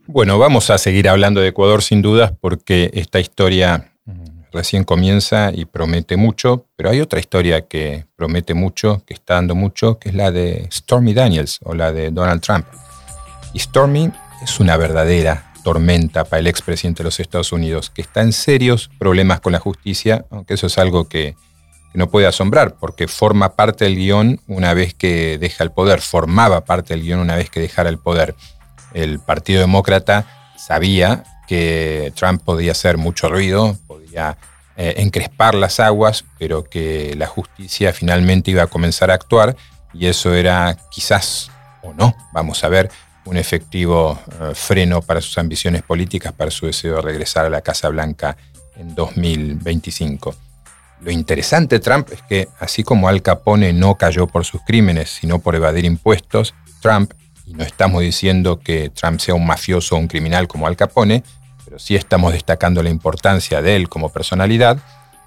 Bueno, 0.07 0.39
vamos 0.39 0.71
a 0.71 0.79
seguir 0.79 1.11
hablando 1.11 1.43
de 1.43 1.49
Ecuador 1.49 1.83
sin 1.83 2.01
dudas 2.01 2.33
porque 2.41 2.91
esta 2.95 3.21
historia 3.21 3.93
mm, 4.07 4.51
recién 4.51 4.85
comienza 4.85 5.53
y 5.55 5.67
promete 5.67 6.17
mucho, 6.17 6.65
pero 6.75 6.89
hay 6.89 7.03
otra 7.03 7.21
historia 7.21 7.69
que 7.69 8.07
promete 8.17 8.55
mucho, 8.55 9.03
que 9.05 9.13
está 9.13 9.35
dando 9.35 9.55
mucho, 9.55 9.99
que 9.99 10.09
es 10.09 10.15
la 10.15 10.33
de 10.33 10.67
Stormy 10.73 11.13
Daniels 11.13 11.61
o 11.65 11.75
la 11.75 11.93
de 11.93 12.11
Donald 12.11 12.41
Trump. 12.41 12.65
Y 13.53 13.59
Stormy 13.59 14.11
es 14.43 14.59
una 14.59 14.79
verdadera 14.79 15.52
tormenta 15.63 16.25
para 16.25 16.41
el 16.41 16.47
expresidente 16.47 17.03
de 17.03 17.05
los 17.05 17.21
Estados 17.21 17.53
Unidos, 17.53 17.91
que 17.91 18.03
está 18.03 18.23
en 18.23 18.33
serios 18.33 18.91
problemas 18.99 19.41
con 19.41 19.53
la 19.53 19.59
justicia, 19.59 20.25
aunque 20.31 20.55
eso 20.55 20.67
es 20.67 20.79
algo 20.79 21.09
que, 21.09 21.37
no 21.95 22.09
puede 22.09 22.27
asombrar, 22.27 22.77
porque 22.77 23.09
forma 23.09 23.55
parte 23.55 23.85
del 23.85 23.97
guion 23.97 24.41
una 24.47 24.75
vez 24.75 24.95
que 24.95 25.39
deja 25.39 25.63
el 25.65 25.73
poder, 25.73 26.01
formaba 26.01 26.65
parte 26.65 26.95
del 26.95 27.03
guion 27.03 27.21
una 27.21 27.37
vez 27.37 27.51
que 27.51 27.61
dejara 27.61 27.89
el 27.89 27.99
poder. 27.99 28.35
El 28.95 29.21
Partido 29.21 29.61
Demócrata 29.61 30.55
sabía 30.57 31.25
que 31.47 32.13
Trump 32.17 32.43
podía 32.43 32.73
hacer 32.73 32.97
mucho 32.97 33.29
ruido, 33.29 33.77
podía 33.87 34.39
eh, 34.77 34.95
encrespar 34.99 35.55
las 35.55 35.81
aguas, 35.81 36.25
pero 36.39 36.65
que 36.65 37.15
la 37.17 37.27
justicia 37.27 37.93
finalmente 37.93 38.51
iba 38.51 38.63
a 38.63 38.69
comenzar 38.69 39.11
a 39.11 39.15
actuar 39.15 39.57
y 39.93 40.07
eso 40.07 40.35
era 40.35 40.77
quizás 40.91 41.51
o 41.83 41.93
no, 41.93 42.15
vamos 42.33 42.65
a 42.65 42.69
ver, 42.69 42.91
un 43.25 43.37
efectivo 43.37 44.19
eh, 44.41 44.53
freno 44.55 45.03
para 45.03 45.21
sus 45.21 45.39
ambiciones 45.39 45.83
políticas, 45.83 46.33
para 46.33 46.51
su 46.51 46.67
deseo 46.67 46.97
de 46.97 47.03
regresar 47.03 47.47
a 47.47 47.51
la 47.51 47.61
Casa 47.61 47.89
Blanca 47.89 48.37
en 48.77 48.95
2025. 48.95 50.35
Lo 51.01 51.11
interesante 51.11 51.77
de 51.77 51.81
Trump 51.81 52.09
es 52.13 52.23
que, 52.23 52.49
así 52.61 52.85
como 52.85 53.09
Al 53.09 53.23
Capone 53.23 53.73
no 53.73 53.97
cayó 53.97 54.27
por 54.27 54.45
sus 54.45 54.63
crímenes, 54.63 55.11
sino 55.11 55.41
por 55.41 55.55
evadir 55.55 55.85
impuestos, 55.85 56.55
Trump, 56.81 57.13
y 57.45 57.55
no 57.55 57.65
estamos 57.65 58.03
diciendo 58.03 58.61
que 58.61 58.91
Trump 58.91 59.19
sea 59.19 59.35
un 59.35 59.47
mafioso 59.47 59.97
o 59.97 59.99
un 59.99 60.07
criminal 60.07 60.47
como 60.47 60.67
Al 60.67 60.77
Capone, 60.77 61.25
pero 61.65 61.79
sí 61.79 61.97
estamos 61.97 62.33
destacando 62.33 62.83
la 62.83 62.91
importancia 62.91 63.63
de 63.63 63.77
él 63.77 63.89
como 63.89 64.11
personalidad, 64.11 64.79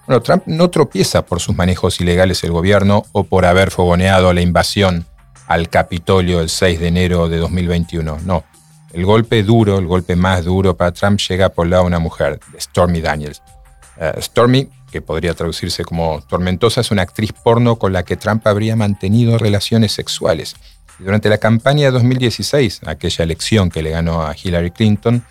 bueno, 0.07 0.21
Trump 0.21 0.43
no 0.45 0.69
tropieza 0.69 1.25
por 1.25 1.39
sus 1.39 1.55
manejos 1.55 1.99
ilegales 1.99 2.41
del 2.41 2.51
gobierno 2.51 3.05
o 3.11 3.23
por 3.23 3.45
haber 3.45 3.71
fogoneado 3.71 4.33
la 4.33 4.41
invasión 4.41 5.05
al 5.47 5.69
Capitolio 5.69 6.41
el 6.41 6.49
6 6.49 6.79
de 6.79 6.87
enero 6.87 7.29
de 7.29 7.37
2021. 7.37 8.19
No, 8.25 8.43
el 8.93 9.05
golpe 9.05 9.43
duro, 9.43 9.77
el 9.77 9.87
golpe 9.87 10.15
más 10.15 10.45
duro 10.45 10.75
para 10.75 10.91
Trump 10.91 11.19
llega 11.19 11.49
por 11.49 11.67
lado 11.67 11.83
una 11.83 11.99
mujer, 11.99 12.39
Stormy 12.59 13.01
Daniels. 13.01 13.41
Eh, 13.97 14.13
Stormy, 14.21 14.69
que 14.91 15.01
podría 15.01 15.33
traducirse 15.33 15.83
como 15.83 16.21
tormentosa, 16.21 16.81
es 16.81 16.91
una 16.91 17.01
actriz 17.01 17.31
porno 17.33 17.77
con 17.77 17.93
la 17.93 18.03
que 18.03 18.15
Trump 18.15 18.45
habría 18.47 18.75
mantenido 18.75 19.37
relaciones 19.37 19.91
sexuales. 19.91 20.55
Y 20.99 21.03
durante 21.03 21.29
la 21.29 21.37
campaña 21.37 21.85
de 21.85 21.91
2016, 21.91 22.81
aquella 22.85 23.23
elección 23.23 23.69
que 23.69 23.81
le 23.81 23.89
ganó 23.89 24.25
a 24.25 24.35
Hillary 24.41 24.71
Clinton, 24.71 25.23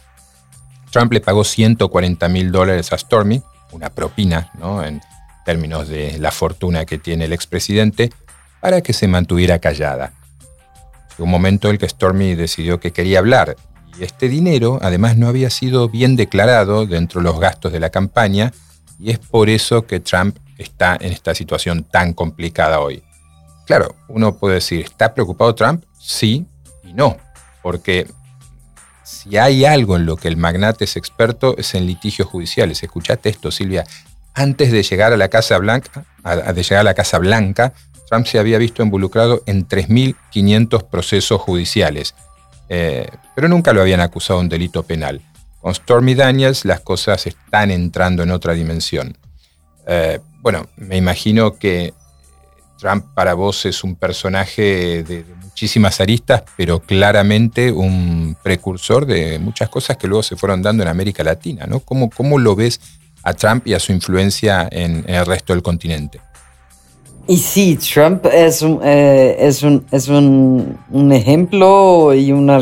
Trump 0.90 1.12
le 1.12 1.20
pagó 1.20 1.42
140 1.42 2.28
mil 2.28 2.52
dólares 2.52 2.92
a 2.92 2.98
Stormy, 2.98 3.42
una 3.72 3.90
propina 3.90 4.50
¿no? 4.58 4.84
en 4.84 5.00
términos 5.44 5.88
de 5.88 6.18
la 6.18 6.30
fortuna 6.30 6.84
que 6.84 6.98
tiene 6.98 7.24
el 7.24 7.32
expresidente, 7.32 8.12
para 8.64 8.80
que 8.80 8.94
se 8.94 9.08
mantuviera 9.08 9.58
callada. 9.58 10.14
Llegó 11.10 11.24
un 11.24 11.30
momento 11.30 11.68
en 11.68 11.74
el 11.74 11.78
que 11.78 11.86
Stormy 11.86 12.34
decidió 12.34 12.80
que 12.80 12.94
quería 12.94 13.18
hablar, 13.18 13.56
y 13.98 14.04
este 14.04 14.26
dinero 14.26 14.78
además 14.80 15.18
no 15.18 15.28
había 15.28 15.50
sido 15.50 15.90
bien 15.90 16.16
declarado 16.16 16.86
dentro 16.86 17.20
de 17.20 17.24
los 17.24 17.38
gastos 17.38 17.72
de 17.72 17.80
la 17.80 17.90
campaña, 17.90 18.54
y 18.98 19.10
es 19.10 19.18
por 19.18 19.50
eso 19.50 19.86
que 19.86 20.00
Trump 20.00 20.38
está 20.56 20.96
en 20.98 21.12
esta 21.12 21.34
situación 21.34 21.84
tan 21.84 22.14
complicada 22.14 22.80
hoy. 22.80 23.02
Claro, 23.66 23.96
uno 24.08 24.38
puede 24.38 24.54
decir, 24.54 24.80
¿está 24.80 25.12
preocupado 25.12 25.54
Trump? 25.54 25.84
Sí 26.00 26.46
y 26.82 26.94
no, 26.94 27.18
porque 27.62 28.10
si 29.02 29.36
hay 29.36 29.66
algo 29.66 29.96
en 29.96 30.06
lo 30.06 30.16
que 30.16 30.28
el 30.28 30.38
magnate 30.38 30.84
es 30.84 30.96
experto 30.96 31.54
es 31.58 31.74
en 31.74 31.84
litigios 31.84 32.28
judiciales. 32.28 32.82
Escuchate 32.82 33.28
esto, 33.28 33.50
Silvia. 33.50 33.84
Antes 34.32 34.72
de 34.72 34.82
llegar 34.82 35.12
a 35.12 35.18
la 35.18 35.28
Casa 35.28 35.58
Blanca, 35.58 36.06
de 36.24 36.62
llegar 36.62 36.80
a 36.80 36.84
la 36.84 36.94
Casa 36.94 37.18
Blanca, 37.18 37.74
Trump 38.08 38.26
se 38.26 38.38
había 38.38 38.58
visto 38.58 38.82
involucrado 38.82 39.42
en 39.46 39.66
3.500 39.66 40.88
procesos 40.88 41.40
judiciales, 41.40 42.14
eh, 42.68 43.08
pero 43.34 43.48
nunca 43.48 43.72
lo 43.72 43.80
habían 43.80 44.00
acusado 44.00 44.38
de 44.38 44.44
un 44.44 44.48
delito 44.48 44.82
penal. 44.82 45.20
Con 45.60 45.74
Stormy 45.74 46.14
Daniels 46.14 46.64
las 46.64 46.80
cosas 46.80 47.26
están 47.26 47.70
entrando 47.70 48.22
en 48.22 48.30
otra 48.30 48.52
dimensión. 48.52 49.16
Eh, 49.86 50.20
bueno, 50.40 50.66
me 50.76 50.96
imagino 50.96 51.56
que 51.58 51.94
Trump 52.78 53.06
para 53.14 53.34
vos 53.34 53.64
es 53.64 53.82
un 53.82 53.96
personaje 53.96 55.02
de, 55.02 55.24
muchísimas 55.54 56.00
aristas, 56.00 56.42
pero 56.56 56.80
claramente 56.80 57.70
un 57.70 58.36
precursor 58.42 59.06
de 59.06 59.38
muchas 59.38 59.68
cosas 59.68 59.96
que 59.96 60.08
luego 60.08 60.24
se 60.24 60.34
fueron 60.34 60.62
dando 60.62 60.82
en 60.82 60.88
América 60.88 61.22
Latina, 61.22 61.64
¿no? 61.68 61.78
¿Cómo, 61.78 62.10
cómo 62.10 62.40
lo 62.40 62.56
ves 62.56 62.80
a 63.22 63.34
Trump 63.34 63.64
y 63.68 63.74
a 63.74 63.78
su 63.78 63.92
influencia 63.92 64.68
en, 64.70 65.04
el 65.06 65.24
resto 65.24 65.52
del 65.52 65.62
continente? 65.62 66.20
Y 67.26 67.38
sí, 67.38 67.76
Trump 67.76 68.26
es 68.26 68.60
un, 68.62 68.80
eh, 68.84 69.36
es 69.38 69.62
un, 69.62 69.86
es 69.90 70.08
un, 70.08 70.78
un 70.90 71.12
ejemplo 71.12 72.12
y 72.12 72.32
una, 72.32 72.58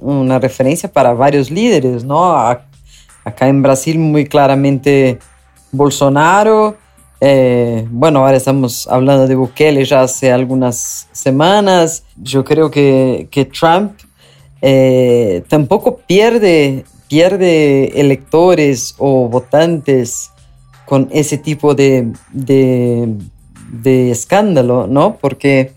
una 0.00 0.38
referencia 0.38 0.92
para 0.92 1.14
varios 1.14 1.50
líderes, 1.50 2.04
¿no? 2.04 2.36
acá 2.36 3.48
en 3.48 3.62
Brasil 3.62 3.98
muy 3.98 4.26
claramente 4.26 5.18
Bolsonaro, 5.72 6.76
eh, 7.20 7.86
bueno, 7.90 8.20
ahora 8.24 8.38
estamos 8.38 8.88
hablando 8.88 9.26
de 9.26 9.34
Bukele 9.34 9.84
ya 9.84 10.02
hace 10.02 10.32
algunas 10.32 11.08
semanas. 11.12 12.04
Yo 12.16 12.44
creo 12.44 12.70
que, 12.70 13.28
que 13.30 13.44
Trump 13.44 13.92
eh, 14.62 15.42
tampoco 15.48 15.98
pierde, 15.98 16.84
pierde 17.08 18.00
electores 18.00 18.94
o 18.98 19.28
votantes 19.28 20.30
con 20.86 21.08
ese 21.12 21.36
tipo 21.36 21.74
de, 21.74 22.12
de, 22.32 23.14
de 23.70 24.10
escándalo, 24.10 24.86
¿no? 24.86 25.16
Porque 25.16 25.72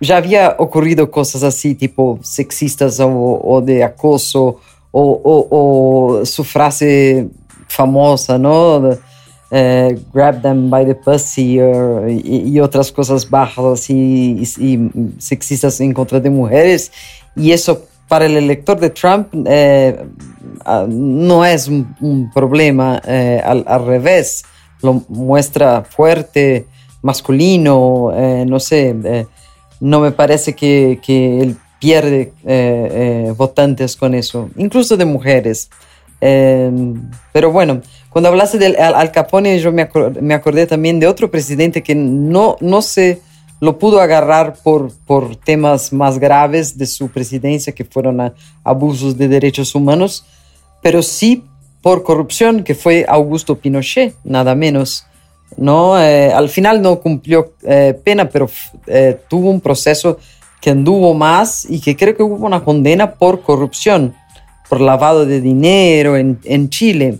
ya 0.00 0.16
había 0.16 0.56
ocurrido 0.58 1.10
cosas 1.10 1.42
así, 1.42 1.74
tipo 1.74 2.18
sexistas 2.22 3.00
o, 3.00 3.08
o 3.08 3.60
de 3.60 3.84
acoso, 3.84 4.60
o, 4.90 5.20
o, 5.24 6.18
o, 6.20 6.26
su 6.26 6.44
frase 6.44 7.28
famosa, 7.68 8.38
¿no? 8.38 8.96
Eh, 9.50 10.00
grab 10.12 10.42
them 10.42 10.68
by 10.68 10.84
the 10.84 10.94
pussy 10.94 11.60
y, 11.60 12.58
otras 12.60 12.90
cosas 12.90 13.28
bajas 13.28 13.88
y, 13.88 14.44
sexistas 15.18 15.80
en 15.80 15.92
contra 15.92 16.18
de 16.18 16.30
mujeres. 16.30 16.90
Y 17.36 17.52
eso 17.52 17.86
para 18.08 18.26
el 18.26 18.36
elector 18.36 18.78
de 18.80 18.90
Trump 18.90 19.28
eh, 19.46 20.06
ah, 20.64 20.86
no 20.88 21.44
es 21.44 21.68
un, 21.68 22.30
problema, 22.34 23.00
eh, 23.06 23.40
al, 23.44 23.86
revés, 23.86 24.44
lo 24.82 25.04
muestra 25.08 25.84
fuerte, 25.84 26.66
masculino, 27.04 28.12
no 28.46 28.58
sé, 28.58 29.26
no 29.78 30.00
me 30.00 30.10
parece 30.10 30.54
que, 30.54 30.98
que 31.04 31.40
él 31.40 31.56
pierde 31.78 32.32
votantes 33.36 33.94
con 33.94 34.14
eso, 34.14 34.50
incluso 34.56 34.96
de 34.96 35.04
mujeres. 35.04 35.70
pero 36.18 37.52
bueno, 37.52 37.82
cuando 38.14 38.28
hablaste 38.28 38.58
del 38.58 38.76
Al 38.76 39.10
Capone, 39.10 39.58
yo 39.58 39.72
me, 39.72 39.82
acordé, 39.82 40.66
también 40.68 41.00
de 41.00 41.08
otro 41.08 41.32
presidente 41.32 41.82
que 41.82 41.96
no, 41.96 42.56
no 42.60 42.80
se 42.80 43.20
lo 43.58 43.76
pudo 43.76 44.00
agarrar 44.00 44.54
por, 44.62 44.92
por 45.04 45.34
temas 45.34 45.92
más 45.92 46.20
graves 46.20 46.78
de 46.78 46.86
su 46.86 47.08
presidencia, 47.08 47.74
que 47.74 47.84
fueron 47.84 48.32
abusos 48.62 49.18
de 49.18 49.26
derechos 49.26 49.74
humanos, 49.74 50.24
pero 50.80 51.02
sí 51.02 51.42
por 51.82 52.04
corrupción, 52.04 52.62
que 52.62 52.76
fue 52.76 53.04
Augusto 53.08 53.58
Pinochet, 53.58 54.14
nada 54.22 54.54
menos. 54.54 55.06
¿No? 55.56 56.00
Eh, 56.00 56.32
al 56.32 56.48
final 56.48 56.82
no 56.82 57.00
cumplió 57.00 57.54
eh, 57.62 57.98
pena, 58.04 58.28
pero 58.28 58.48
eh, 58.86 59.18
tuvo 59.28 59.50
un 59.50 59.60
proceso 59.60 60.18
que 60.60 60.70
anduvo 60.70 61.14
más 61.14 61.66
y 61.68 61.80
que 61.80 61.96
creo 61.96 62.16
que 62.16 62.22
hubo 62.22 62.46
una 62.46 62.64
condena 62.64 63.12
por 63.12 63.42
corrupción, 63.42 64.14
por 64.68 64.80
lavado 64.80 65.26
de 65.26 65.40
dinero 65.40 66.16
en, 66.16 66.38
en 66.44 66.70
Chile. 66.70 67.18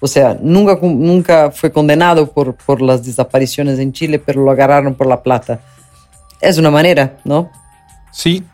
O 0.00 0.06
sea, 0.06 0.36
nunca, 0.40 0.78
nunca 0.82 1.50
fue 1.50 1.72
condenado 1.72 2.30
por, 2.30 2.54
por 2.54 2.82
las 2.82 3.04
desapariciones 3.04 3.78
en 3.78 3.92
Chile, 3.92 4.18
pero 4.18 4.44
lo 4.44 4.50
agarraron 4.50 4.94
por 4.94 5.06
la 5.06 5.22
plata. 5.22 5.60
Es 6.40 6.58
una 6.58 6.70
manera, 6.70 7.18
¿no? 7.24 7.50
Sí. 8.12 8.44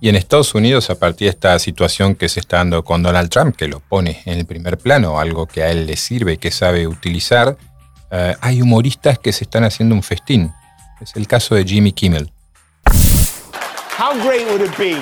Y 0.00 0.08
en 0.08 0.16
Estados 0.16 0.54
Unidos, 0.54 0.90
a 0.90 0.94
partir 0.96 1.26
de 1.26 1.30
esta 1.30 1.58
situación 1.58 2.14
que 2.14 2.28
se 2.28 2.38
está 2.38 2.58
dando 2.58 2.84
con 2.84 3.02
Donald 3.02 3.30
Trump, 3.30 3.56
que 3.56 3.68
lo 3.68 3.80
pone 3.80 4.22
en 4.26 4.38
el 4.38 4.46
primer 4.46 4.78
plano, 4.78 5.18
algo 5.18 5.46
que 5.46 5.62
a 5.62 5.70
él 5.70 5.86
le 5.86 5.96
sirve 5.96 6.34
y 6.34 6.36
que 6.36 6.50
sabe 6.50 6.86
utilizar, 6.86 7.56
eh, 8.16 8.36
hay 8.40 8.62
humoristas 8.62 9.18
que 9.18 9.32
se 9.32 9.44
están 9.44 9.64
haciendo 9.64 9.94
un 9.94 10.02
festín. 10.02 10.52
Es 11.00 11.16
el 11.16 11.26
caso 11.26 11.56
de 11.56 11.64
Jimmy 11.64 11.92
Kimmel. 11.92 12.30
How 13.98 14.14
great 14.24 14.46
would 14.48 14.62
it 14.62 14.76
be 14.78 15.00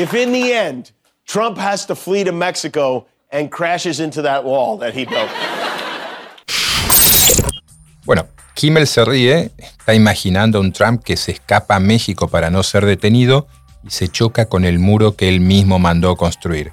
if 0.00 0.14
in 0.14 0.32
the 0.32 0.52
end 0.52 0.92
Trump 1.26 1.58
has 1.58 1.84
to 1.86 1.96
flee 1.96 2.24
to 2.24 2.32
Mexico 2.32 3.06
and 3.32 3.50
crashes 3.50 3.98
into 3.98 4.22
that 4.22 4.44
wall 4.44 4.78
that 4.78 4.94
he 4.94 5.04
built. 5.04 5.28
Bueno, 8.04 8.28
Kimmel 8.54 8.86
se 8.86 9.04
ríe, 9.04 9.50
está 9.58 9.94
imaginando 9.94 10.58
a 10.58 10.60
un 10.60 10.72
Trump 10.72 11.02
que 11.02 11.16
se 11.16 11.32
escapa 11.32 11.74
a 11.74 11.80
México 11.80 12.28
para 12.28 12.50
no 12.50 12.62
ser 12.62 12.86
detenido 12.86 13.48
y 13.82 13.90
se 13.90 14.08
choca 14.08 14.46
con 14.46 14.64
el 14.64 14.78
muro 14.78 15.16
que 15.16 15.28
él 15.28 15.40
mismo 15.40 15.80
mandó 15.80 16.16
construir. 16.16 16.72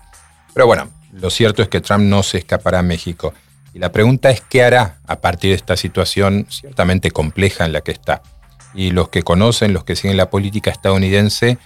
Pero 0.54 0.67
bueno, 0.67 0.89
lo 1.12 1.30
cierto 1.32 1.63
es 1.63 1.69
que 1.69 1.82
Trump 1.82 2.04
no 2.04 2.22
se 2.22 2.38
escapará 2.38 2.80
a 2.80 2.84
México. 2.84 3.34
Y 3.74 3.80
la 3.80 3.92
pregunta 3.92 4.30
es 4.30 4.42
qué 4.42 4.64
hará 4.64 5.00
a 5.08 5.20
partir 5.20 5.52
de 5.52 5.56
esta 5.56 5.78
situación 5.78 6.46
ciertamente 6.50 7.12
compleja 7.12 7.66
en 7.66 7.74
la 7.74 7.82
que 7.82 7.92
está. 7.92 8.22
Y 8.74 8.92
los 8.92 9.10
que 9.10 9.24
conocen, 9.24 9.74
los 9.74 9.84
que 9.84 9.96
siguen 9.96 10.18
la 10.18 10.30
política 10.30 10.72
estadounidense, 10.72 11.58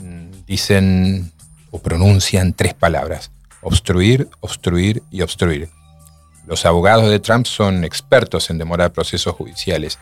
mm, 0.00 0.46
dicen 0.46 1.32
o 1.70 1.80
pronuncian 1.80 2.54
tres 2.54 2.74
palabras 2.74 3.30
obstruir, 3.60 4.28
obstruir 4.40 5.02
y 5.10 5.22
obstruir. 5.22 5.68
Los 6.46 6.64
abogados 6.64 7.10
de 7.10 7.20
Trump 7.20 7.46
son 7.46 7.84
expertos 7.84 8.50
en 8.50 8.58
demorar 8.58 8.92
procesos 8.92 9.34
judiciales 9.34 9.98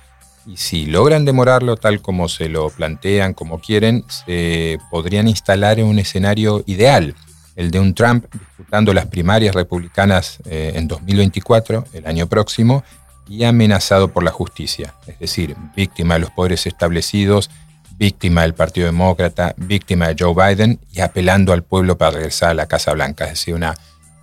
y 0.46 0.58
si 0.58 0.86
logran 0.86 1.24
demorarlo 1.24 1.76
tal 1.76 2.00
como 2.00 2.28
se 2.28 2.48
lo 2.48 2.70
plantean, 2.70 3.34
como 3.34 3.60
quieren, 3.60 4.04
se 4.08 4.78
podrían 4.90 5.26
instalar 5.26 5.80
en 5.80 5.86
un 5.86 5.98
escenario 5.98 6.62
ideal, 6.66 7.16
el 7.56 7.70
de 7.70 7.80
un 7.80 7.94
Trump 7.94 8.26
disputando 8.32 8.94
las 8.94 9.06
primarias 9.06 9.54
republicanas 9.54 10.38
eh, 10.44 10.72
en 10.76 10.86
2024, 10.86 11.86
el 11.94 12.06
año 12.06 12.26
próximo, 12.28 12.84
y 13.28 13.44
amenazado 13.44 14.08
por 14.08 14.22
la 14.22 14.30
justicia, 14.30 14.94
es 15.06 15.18
decir, 15.18 15.56
víctima 15.74 16.14
de 16.14 16.20
los 16.20 16.30
poderes 16.30 16.66
establecidos, 16.66 17.50
víctima 17.98 18.42
del 18.42 18.54
Partido 18.54 18.86
Demócrata, 18.86 19.54
víctima 19.56 20.08
de 20.08 20.16
Joe 20.18 20.34
Biden 20.34 20.78
y 20.92 21.00
apelando 21.00 21.52
al 21.52 21.64
pueblo 21.64 21.98
para 21.98 22.12
regresar 22.12 22.50
a 22.50 22.54
la 22.54 22.66
Casa 22.66 22.92
Blanca. 22.92 23.24
Es 23.24 23.30
decir, 23.30 23.54
una 23.54 23.74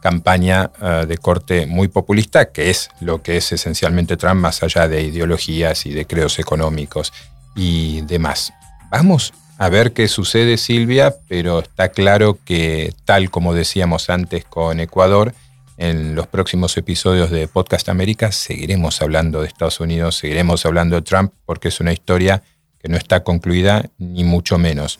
campaña 0.02 0.72
eh, 0.82 1.06
de 1.08 1.18
corte 1.18 1.66
muy 1.66 1.88
populista, 1.88 2.52
que 2.52 2.70
es 2.70 2.90
lo 3.00 3.24
que 3.24 3.38
es 3.38 3.52
esencialmente 3.52 4.16
Trump, 4.16 4.42
más 4.42 4.62
allá 4.64 4.88
de 4.88 5.02
ideologías 5.02 5.86
y 5.86 5.92
de 5.92 6.06
creos 6.06 6.40
económicos 6.40 7.12
y 7.56 8.02
demás. 8.02 8.54
Vamos 8.90 9.34
a 9.58 9.70
ver 9.70 9.94
qué 9.94 10.08
sucede, 10.08 10.58
Silvia, 10.58 11.16
pero 11.28 11.60
está 11.60 11.90
claro 11.90 12.38
que, 12.44 12.94
tal 13.06 13.30
como 13.30 13.54
decíamos 13.54 14.10
antes 14.10 14.46
con 14.46 14.80
Ecuador, 14.80 15.34
en 15.78 16.16
los 16.16 16.28
próximos 16.28 16.78
episodios 16.78 17.32
de 17.32 17.48
Podcast 17.48 17.90
América 17.90 18.32
seguiremos 18.32 19.02
hablando 19.02 19.42
de 19.42 19.48
Estados 19.48 19.80
Unidos, 19.80 20.16
seguiremos 20.16 20.66
hablando 20.66 20.96
de 20.96 21.02
Trump, 21.02 21.34
porque 21.46 21.70
es 21.70 21.80
una 21.80 21.94
historia 21.94 22.44
que 22.80 22.90
no 22.90 22.98
está 22.98 23.24
concluida, 23.24 23.90
ni 23.98 24.24
mucho 24.24 24.58
menos. 24.58 25.00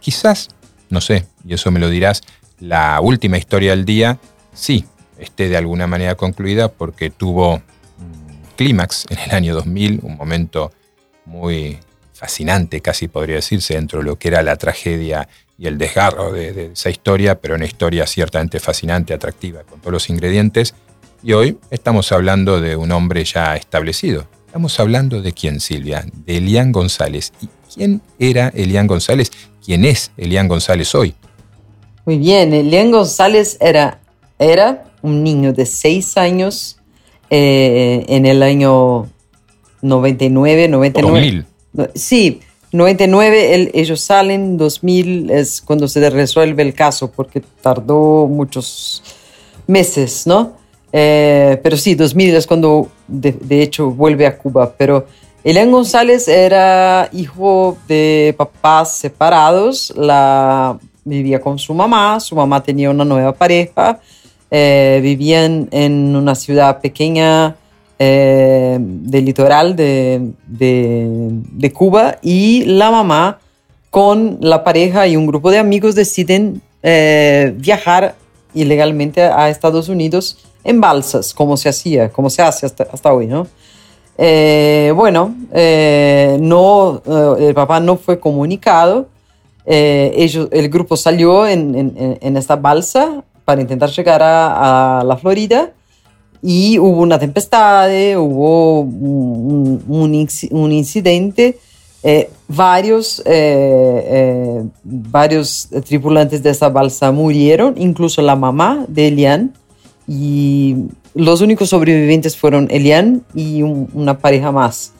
Quizás, 0.00 0.48
no 0.90 1.00
sé, 1.00 1.26
y 1.44 1.54
eso 1.54 1.70
me 1.70 1.80
lo 1.80 1.88
dirás, 1.88 2.22
la 2.60 3.00
última 3.00 3.38
historia 3.38 3.70
del 3.70 3.84
día 3.84 4.18
sí 4.52 4.84
esté 5.18 5.48
de 5.48 5.56
alguna 5.56 5.86
manera 5.86 6.14
concluida 6.16 6.68
porque 6.68 7.10
tuvo 7.10 7.62
clímax 8.56 9.06
en 9.10 9.18
el 9.18 9.30
año 9.30 9.54
2000, 9.54 10.00
un 10.02 10.16
momento 10.16 10.72
muy 11.24 11.78
fascinante, 12.18 12.80
casi 12.80 13.08
podría 13.08 13.36
decirse, 13.36 13.74
dentro 13.74 14.00
de 14.00 14.04
lo 14.04 14.18
que 14.18 14.28
era 14.28 14.42
la 14.42 14.56
tragedia 14.56 15.28
y 15.56 15.66
el 15.66 15.78
desgarro 15.78 16.32
de, 16.32 16.52
de, 16.52 16.66
esa 16.72 16.90
historia, 16.90 17.40
pero 17.40 17.54
una 17.54 17.64
historia 17.64 18.06
ciertamente 18.06 18.60
fascinante, 18.60 19.14
atractiva, 19.14 19.62
con 19.62 19.80
todos 19.80 19.92
los 19.92 20.10
ingredientes. 20.10 20.74
Y 21.22 21.32
hoy 21.32 21.58
estamos 21.70 22.12
hablando 22.12 22.60
de 22.60 22.76
un 22.76 22.92
hombre 22.92 23.24
ya 23.24 23.56
establecido, 23.56 24.26
Estamos 24.48 24.80
hablando 24.80 25.20
de 25.20 25.34
quién, 25.34 25.60
Silvia, 25.60 26.06
de 26.24 26.38
Elian 26.38 26.72
González. 26.72 27.34
¿Y 27.42 27.48
quién 27.74 28.00
era 28.18 28.48
Elian 28.48 28.86
González? 28.86 29.30
¿Quién 29.62 29.84
es 29.84 30.10
Elian 30.16 30.48
González 30.48 30.94
hoy? 30.94 31.14
Muy 32.06 32.16
bien, 32.16 32.54
Elian 32.54 32.90
González 32.90 33.58
era, 33.60 34.00
era 34.38 34.84
un 35.02 35.22
niño 35.22 35.52
de 35.52 35.66
seis 35.66 36.16
años 36.16 36.78
eh, 37.28 38.06
en 38.08 38.24
el 38.24 38.42
año 38.42 39.06
99, 39.82 40.68
99. 40.68 41.20
2000. 41.20 41.46
Sí, 41.94 42.40
99, 42.72 43.70
ellos 43.74 44.00
salen, 44.00 44.56
2000 44.56 45.30
es 45.30 45.62
cuando 45.62 45.88
se 45.88 46.08
resuelve 46.10 46.62
el 46.62 46.74
caso, 46.74 47.10
porque 47.10 47.42
tardó 47.62 48.26
muchos 48.26 49.02
meses, 49.66 50.26
¿no? 50.26 50.52
Eh, 50.92 51.58
pero 51.62 51.76
sí, 51.76 51.94
2000 51.94 52.36
es 52.36 52.46
cuando 52.46 52.88
de, 53.06 53.62
hecho 53.62 53.90
vuelve 53.90 54.26
a 54.26 54.36
Cuba. 54.36 54.74
Pero 54.76 55.06
Elian 55.44 55.70
González 55.70 56.28
era 56.28 57.08
hijo 57.12 57.78
de 57.86 58.34
papás 58.36 58.96
separados. 58.96 59.92
La, 59.96 60.78
vivía 61.04 61.40
con 61.40 61.58
su 61.58 61.74
mamá. 61.74 62.20
Su 62.20 62.36
mamá 62.36 62.62
tenía 62.62 62.90
una 62.90 63.04
nueva 63.04 63.32
pareja. 63.32 64.00
Eh, 64.50 65.00
vivían 65.02 65.68
en 65.70 66.16
una 66.16 66.34
ciudad 66.34 66.80
pequeña 66.80 67.56
eh, 68.00 68.78
del 68.80 69.24
litoral 69.24 69.74
de, 69.74 70.30
de, 70.46 71.72
Cuba 71.72 72.18
y 72.22 72.64
la 72.64 72.92
mamá 72.92 73.40
con 73.90 74.38
la 74.40 74.62
pareja 74.62 75.08
y 75.08 75.16
un 75.16 75.26
grupo 75.26 75.50
de 75.50 75.58
amigos 75.58 75.96
deciden 75.96 76.62
eh, 76.84 77.52
viajar 77.56 78.14
ilegalmente 78.54 79.22
a 79.22 79.48
Estados 79.50 79.88
Unidos 79.88 80.38
en 80.62 80.80
balsas, 80.80 81.34
como 81.34 81.56
se 81.56 81.70
hacía, 81.70 82.08
como 82.10 82.30
se 82.30 82.40
hace 82.40 82.66
hasta, 82.66 83.12
hoy, 83.12 83.26
¿no? 83.26 83.48
Eh, 84.16 84.92
bueno, 84.94 85.34
no, 86.40 87.02
el 87.36 87.54
papá 87.54 87.80
no 87.80 87.96
fue 87.96 88.20
comunicado. 88.20 89.08
ellos, 89.66 90.48
el 90.52 90.68
grupo 90.68 90.96
salió 90.96 91.48
en, 91.48 91.74
en, 91.74 92.18
en, 92.20 92.36
esta 92.36 92.54
balsa 92.54 93.24
para 93.44 93.60
intentar 93.60 93.90
llegar 93.90 94.22
a, 94.22 95.00
a 95.00 95.04
la 95.04 95.16
Florida 95.16 95.72
y 96.42 96.78
hubo 96.78 97.00
una 97.00 97.18
tempestad, 97.18 97.88
hubo 98.16 98.80
un, 98.80 99.82
un, 99.88 100.72
incidente. 100.72 101.58
Eh, 102.04 102.30
varios, 102.46 103.20
eh, 103.20 104.04
eh, 104.06 104.64
varios 104.84 105.68
tripulantes 105.84 106.42
de 106.42 106.50
esa 106.50 106.68
balsa 106.68 107.10
murieron, 107.10 107.74
incluso 107.76 108.22
la 108.22 108.36
mamá 108.36 108.84
de 108.88 109.08
Elian. 109.08 109.52
Y 110.06 110.76
los 111.14 111.40
únicos 111.40 111.70
sobrevivientes 111.70 112.36
fueron 112.36 112.68
Elian 112.70 113.24
y 113.34 113.62
una 113.62 114.18
pareja 114.18 114.52
más. 114.52 114.92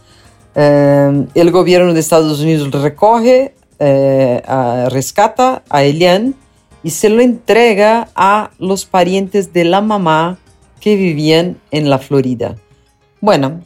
el 0.55 1.51
gobierno 1.53 1.95
de 1.95 2.01
Estados 2.01 2.41
Unidos 2.41 2.71
recoge, 2.73 3.55
rescata 3.79 5.63
a 5.71 5.85
Elian 5.85 6.35
y 6.83 6.91
se 6.91 7.09
lo 7.09 7.23
entrega 7.23 8.09
a 8.17 8.51
los 8.59 8.85
parientes 8.85 9.53
de 9.53 9.65
la 9.65 9.81
mamá 9.81 10.39
que 10.81 10.97
vivían 10.97 11.57
en 11.71 11.91
la 11.91 11.99
Florida. 11.99 12.57
Bueno, 13.21 13.61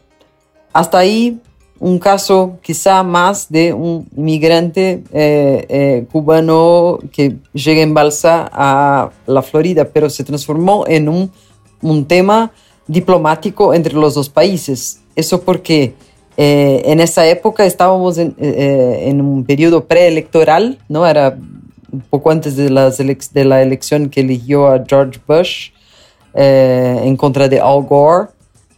hasta 0.73 0.99
ahí 0.99 1.41
un 1.83 1.99
caso 1.99 2.59
quizá 2.63 3.03
más 3.03 3.51
de 3.51 3.73
un 3.73 4.07
inmigrante 4.17 5.03
eh, 5.13 5.67
eh, 5.69 6.07
cubano 6.13 7.01
que 7.11 7.39
llega 7.53 7.83
en 7.83 7.93
balsa 7.93 8.49
a 8.53 9.11
la 9.27 9.43
Florida, 9.43 9.89
pero 9.93 10.09
se 10.09 10.23
transformó 10.23 10.85
en 10.87 11.09
un, 11.09 11.33
un 11.81 12.05
tema 12.05 12.53
diplomático 12.87 13.75
entre 13.75 13.95
los 13.95 14.15
dos 14.15 14.29
países. 14.29 15.01
Eso 15.17 15.43
porque 15.43 15.95
eh, 16.37 16.83
en 16.85 17.01
esa 17.01 17.27
época 17.27 17.67
estábamos 17.67 18.17
en, 18.17 18.37
en, 18.39 19.21
un 19.21 19.45
periodo 19.45 19.85
preelectoral, 19.85 20.79
¿no? 20.89 21.05
Era 21.05 21.37
un 21.91 22.01
poco 22.03 22.31
antes 22.31 22.57
de, 22.57 22.71
las 22.71 22.99
de 22.99 23.45
la 23.45 23.61
elección 23.61 24.09
que 24.09 24.21
eligió 24.21 24.69
a 24.69 24.85
George 24.87 25.19
Bush 25.27 25.71
eh, 26.35 27.01
en 27.05 27.17
contra 27.17 27.49
de 27.49 27.61
Al 27.61 27.83
Gore. 27.83 28.29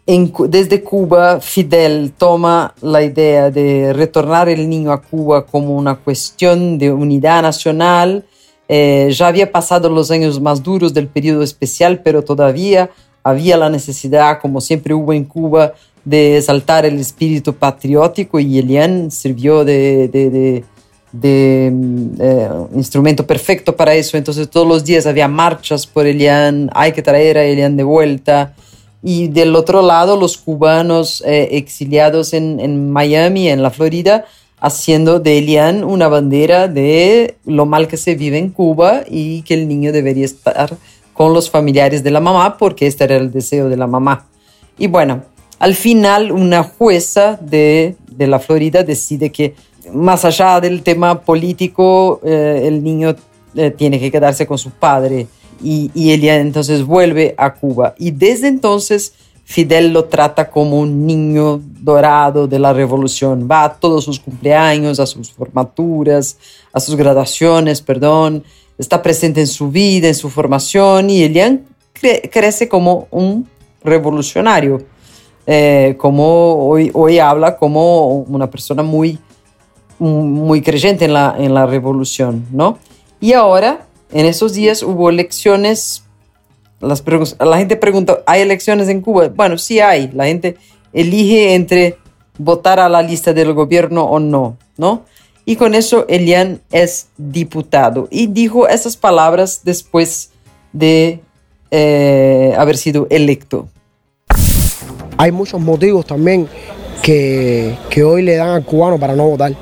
desde 0.07 0.83
Cuba, 0.83 1.41
Fidel 1.41 2.13
toma 2.17 2.75
la 2.81 3.03
idea 3.03 3.51
de 3.51 3.93
retornar 3.93 4.49
el 4.49 4.69
niño 4.69 4.93
a 4.93 5.01
Cuba 5.01 5.47
como 5.47 5.77
una 5.77 5.97
cuestión 5.97 6.79
de 6.79 6.93
unidad 6.93 7.43
nacional. 7.43 8.25
Eh, 8.69 9.11
ya 9.13 9.29
había 9.29 9.51
pasado 9.51 9.89
los 9.89 10.11
años 10.11 10.41
más 10.41 10.63
duros 10.63 10.93
del 10.95 11.09
periodo 11.09 11.43
especial, 11.43 12.01
pero 12.03 12.23
todavía 12.23 12.91
había 13.23 13.57
la 13.57 13.71
necesidad, 13.71 14.41
como 14.41 14.61
siempre 14.61 14.95
hubo 14.95 15.13
en 15.13 15.25
Cuba, 15.25 15.73
de 16.05 16.37
exaltar 16.39 16.85
el 16.85 16.99
espíritu 16.99 17.55
patriótico 17.55 18.39
y 18.39 18.59
Elian 18.59 19.11
sirvió 19.11 19.65
de 19.65 20.09
de 20.09 20.65
eh, 21.23 22.49
instrumento 22.75 23.27
perfecto 23.27 23.77
para 23.77 23.95
eso. 23.95 24.17
Entonces 24.17 24.49
todos 24.49 24.67
los 24.67 24.85
días 24.85 25.07
había 25.07 25.29
marchas 25.29 25.87
por 25.87 26.07
Elian, 26.07 26.71
hay 26.75 26.93
que 26.93 27.03
traer 27.03 27.39
a 27.39 27.45
Elian 27.45 27.77
de 27.77 27.85
vuelta. 27.85 28.55
Y 29.03 29.29
del 29.29 29.55
otro 29.55 29.83
lado, 29.83 30.17
los 30.17 30.39
cubanos 30.39 31.23
eh, 31.27 31.49
exiliados 31.53 32.33
en, 32.33 32.59
en, 32.59 32.91
Miami, 32.91 33.49
en 33.49 33.63
la 33.63 33.71
Florida, 33.71 34.25
haciendo 34.59 35.21
de 35.21 35.39
Elian 35.39 35.85
una 35.85 36.09
bandera 36.09 36.69
de 36.69 37.37
lo 37.45 37.67
mal 37.67 37.87
que 37.87 37.99
se 37.99 38.15
vive 38.15 38.39
en 38.39 38.49
Cuba 38.49 39.03
y 39.07 39.43
que 39.43 39.55
el 39.55 39.69
niño 39.69 39.93
debería 39.93 40.25
estar 40.25 40.79
con 41.13 41.35
los 41.35 41.51
familiares 41.51 42.03
de 42.03 42.11
la 42.11 42.21
mamá 42.21 42.57
porque 42.57 42.87
este 42.87 43.05
era 43.05 43.17
el 43.17 43.31
deseo 43.31 43.69
de 43.69 43.77
la 43.77 43.87
mamá. 43.87 44.27
Y 44.79 44.87
bueno, 44.87 45.23
al 45.59 45.75
final 45.75 46.33
una 46.33 46.63
jueza 46.63 47.39
de, 47.41 47.97
de 48.11 48.27
la 48.27 48.39
Florida 48.39 48.85
decide 48.85 49.31
que 49.31 49.55
más 49.93 50.25
allá 50.25 50.61
del 50.61 50.83
tema 50.83 51.21
político, 51.21 52.21
eh, 52.25 52.63
el 52.65 52.83
niño 52.83 53.15
eh, 53.55 53.71
tiene 53.71 54.01
que 54.01 54.11
quedarse 54.11 54.47
con 54.47 54.59
su 54.59 54.71
padre 54.71 55.27
y, 55.63 55.91
y 55.95 56.13
entonces 56.29 56.85
vuelve 56.85 57.35
a 57.37 57.55
Cuba. 57.55 57.95
Y 57.99 58.11
desde 58.11 58.49
entonces 58.49 59.13
Fidel 59.45 59.93
lo 59.93 60.07
trata 60.07 60.51
como 60.51 60.81
un 60.81 61.07
niño 61.07 61.61
dorado 61.81 62.49
de 62.49 62.59
la 62.59 62.73
revolución. 62.73 63.47
Va 63.51 63.65
a 63.65 63.75
todos 63.75 64.05
sus 64.05 64.19
cumpleaños, 64.19 64.99
a 65.01 65.07
sus 65.07 65.31
formaturas, 65.31 66.39
a 66.73 66.81
sus 66.81 66.97
graduaciones, 66.97 67.83
perdón. 67.83 68.43
Está 68.79 69.03
presente 69.03 69.41
en 69.41 69.47
su 69.47 69.71
vida, 69.71 70.09
en 70.09 70.15
su 70.15 70.31
formación 70.31 71.11
y 71.11 71.23
Elian 71.23 71.65
crece 72.31 72.69
como 72.69 73.07
un 73.11 73.47
revolucionario. 73.83 74.83
Eh, 75.47 75.95
como 75.99 76.67
hoy, 76.67 76.91
hoy 76.95 77.19
habla 77.19 77.57
como 77.57 78.17
una 78.23 78.51
persona 78.51 78.83
muy 78.83 79.19
muy 79.99 80.63
creyente 80.63 81.05
en 81.05 81.13
la, 81.13 81.35
en 81.39 81.55
la 81.55 81.67
revolución, 81.67 82.47
¿no? 82.51 82.79
Y 83.21 83.33
ahora, 83.33 83.87
en 84.13 84.27
esos 84.27 84.55
días 84.55 84.83
hubo 84.83 85.09
elecciones, 85.09 86.05
las 86.81 87.03
la 87.41 87.59
gente 87.59 87.77
pregunta, 87.77 88.19
¿hay 88.27 88.43
elecciones 88.43 88.89
en 88.89 89.01
Cuba? 89.01 89.29
Bueno, 89.29 89.57
sí 89.59 89.81
hay, 89.81 90.11
la 90.13 90.27
gente 90.27 90.57
elige 90.93 91.55
entre 91.55 91.97
votar 92.39 92.81
a 92.81 92.89
la 92.89 93.03
lista 93.03 93.33
del 93.33 93.53
gobierno 93.53 94.05
o 94.05 94.19
no, 94.19 94.57
¿no? 94.77 95.05
Y 95.47 95.57
con 95.57 95.75
eso 95.75 96.07
Elian 96.09 96.61
es 96.71 97.09
diputado 97.19 98.09
y 98.11 98.27
dijo 98.29 98.67
esas 98.67 98.97
palabras 98.97 99.61
después 99.63 100.31
de 100.73 101.21
eh, 101.71 102.55
haber 102.57 102.77
sido 102.77 103.07
electo. 103.11 103.69
Hay 105.19 105.33
muchos 105.33 105.61
motivos 105.61 106.07
también 106.07 106.49
que, 107.03 107.77
que 107.91 108.03
hoy 108.03 108.23
le 108.23 108.37
dan 108.37 108.51
al 108.51 108.65
cubano 108.65 108.99
para 108.99 109.15
no 109.15 109.29
votar 109.29 109.55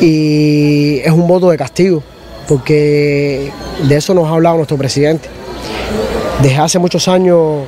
y 0.00 0.98
es 0.98 1.10
un 1.10 1.26
voto 1.26 1.50
de 1.50 1.56
castigo, 1.56 2.02
porque 2.46 3.50
de 3.82 3.96
eso 3.96 4.14
nos 4.14 4.26
ha 4.26 4.30
hablado 4.30 4.56
nuestro 4.56 4.76
presidente. 4.76 5.28
Desde 6.42 6.56
hace 6.56 6.78
muchos 6.78 7.08
años, 7.08 7.64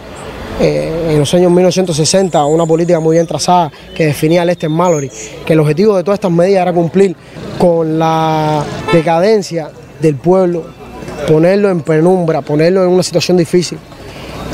eh, 0.60 1.10
en 1.10 1.18
los 1.18 1.32
años 1.34 1.50
1960, 1.50 2.44
una 2.44 2.66
política 2.66 3.00
muy 3.00 3.16
bien 3.16 3.26
trazada 3.26 3.70
que 3.94 4.06
definía 4.06 4.42
el 4.42 4.56
en 4.60 4.72
Mallory, 4.72 5.10
que 5.44 5.52
el 5.54 5.60
objetivo 5.60 5.96
de 5.96 6.04
todas 6.04 6.18
estas 6.18 6.30
medidas 6.30 6.62
era 6.62 6.72
cumplir 6.72 7.16
con 7.58 7.98
la 7.98 8.64
decadencia 8.92 9.70
del 10.00 10.14
pueblo, 10.14 10.64
ponerlo 11.26 11.70
en 11.70 11.80
penumbra, 11.80 12.42
ponerlo 12.42 12.84
en 12.84 12.90
una 12.90 13.02
situación 13.02 13.36
difícil 13.36 13.78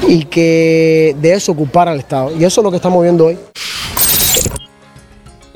y 0.08 0.24
que 0.24 1.16
de 1.20 1.34
eso 1.34 1.52
ocupara 1.52 1.92
el 1.92 2.00
Estado. 2.00 2.32
Y 2.36 2.44
eso 2.44 2.60
es 2.60 2.64
lo 2.64 2.70
que 2.70 2.76
estamos 2.76 3.02
viendo 3.02 3.26
hoy. 3.26 3.38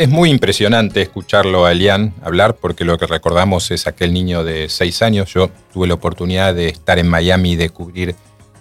Es 0.01 0.09
muy 0.09 0.31
impresionante 0.31 1.03
escucharlo 1.03 1.67
a 1.67 1.73
Elian 1.73 2.15
hablar 2.23 2.57
porque 2.57 2.87
lo 2.87 2.97
que 2.97 3.07
recordamos 3.07 3.71
es 3.71 3.87
aquel 3.87 4.15
niño 4.15 4.45
de 4.45 4.71
seis 4.71 5.03
años. 5.03 5.31
Yo 5.35 5.51
tuve 5.75 5.87
la 5.87 5.93
oportunidad 5.93 6.55
de 6.55 6.71
estar 6.71 6.99
en 6.99 7.07
Miami 7.07 7.53
y 7.53 7.57
de 7.57 7.69
cubrir 7.69 8.15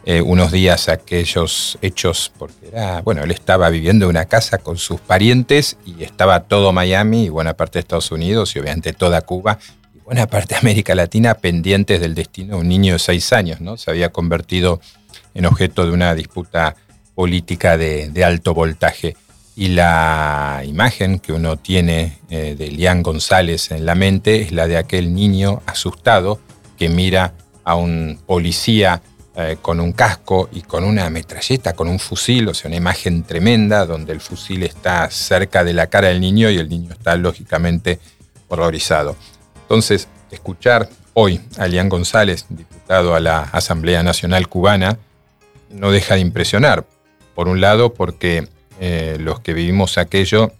eh, 0.03 0.21
unos 0.21 0.51
días 0.51 0.89
aquellos 0.89 1.77
hechos 1.81 2.33
porque 2.37 2.67
era, 2.67 2.99
bueno, 3.03 3.23
él 3.23 3.31
estaba 3.31 3.69
viviendo 3.69 4.03
en 4.03 4.09
una 4.09 4.25
casa 4.25 4.57
con 4.57 4.75
sus 4.75 4.99
parientes 4.99 5.77
y 5.85 6.03
estaba 6.03 6.41
todo 6.41 6.73
Miami 6.73 7.27
y 7.27 7.29
buena 7.29 7.53
parte 7.53 7.79
de 7.79 7.83
Estados 7.83 8.11
Unidos 8.11 8.53
y 8.57 8.59
obviamente 8.59 8.91
toda 8.91 9.21
Cuba 9.21 9.59
y 9.95 9.99
buena 9.99 10.27
parte 10.27 10.55
de 10.55 10.59
América 10.59 10.93
Latina 10.93 11.35
pendientes 11.35 12.01
del 12.01 12.15
destino 12.15 12.55
de 12.55 12.61
un 12.63 12.67
niño 12.67 12.91
de 12.91 12.99
seis 12.99 13.31
años, 13.31 13.61
¿no? 13.61 13.77
Se 13.77 13.89
había 13.89 14.09
convertido 14.09 14.81
en 15.33 15.45
objeto 15.45 15.85
de 15.85 15.93
una 15.93 16.13
disputa 16.15 16.75
política 17.15 17.77
de 17.77 18.25
alto 18.25 18.53
voltaje 18.53 19.15
y 19.59 19.67
la 19.67 20.61
imagen 20.65 21.19
que 21.19 21.33
uno 21.33 21.57
tiene 21.57 22.17
eh, 22.29 22.55
de 22.57 22.71
Lian 22.71 23.03
González 23.03 23.71
en 23.71 23.85
la 23.85 23.93
mente 23.93 24.41
es 24.41 24.53
la 24.53 24.67
de 24.67 24.77
aquel 24.77 25.13
niño 25.13 25.61
asustado 25.65 26.39
que 26.77 26.87
mira 26.87 27.33
a 27.65 27.75
un 27.75 28.21
policía 28.25 29.01
eh, 29.35 29.57
con 29.61 29.81
un 29.81 29.91
casco 29.91 30.47
y 30.53 30.61
con 30.61 30.85
una 30.85 31.09
metralleta, 31.09 31.73
con 31.73 31.89
un 31.89 31.99
fusil, 31.99 32.47
o 32.47 32.53
sea, 32.53 32.69
una 32.69 32.77
imagen 32.77 33.23
tremenda 33.23 33.85
donde 33.85 34.13
el 34.13 34.21
fusil 34.21 34.63
está 34.63 35.11
cerca 35.11 35.65
de 35.65 35.73
la 35.73 35.87
cara 35.87 36.07
del 36.07 36.21
niño 36.21 36.49
y 36.49 36.57
el 36.57 36.69
niño 36.69 36.93
está 36.93 37.17
lógicamente 37.17 37.99
horrorizado. 38.47 39.17
Entonces, 39.63 40.07
escuchar 40.31 40.87
hoy 41.13 41.41
a 41.57 41.67
Lian 41.67 41.89
González, 41.89 42.45
diputado 42.47 43.13
a 43.13 43.19
la 43.19 43.41
Asamblea 43.41 44.03
Nacional 44.03 44.47
Cubana, 44.47 44.99
no 45.69 45.91
deja 45.91 46.15
de 46.15 46.21
impresionar. 46.21 46.85
Por 47.35 47.49
un 47.49 47.59
lado, 47.59 47.93
porque 47.93 48.47
eh, 48.79 49.17
los 49.19 49.39
que 49.39 49.53
vivimos 49.53 49.97
aquello, 49.97 50.51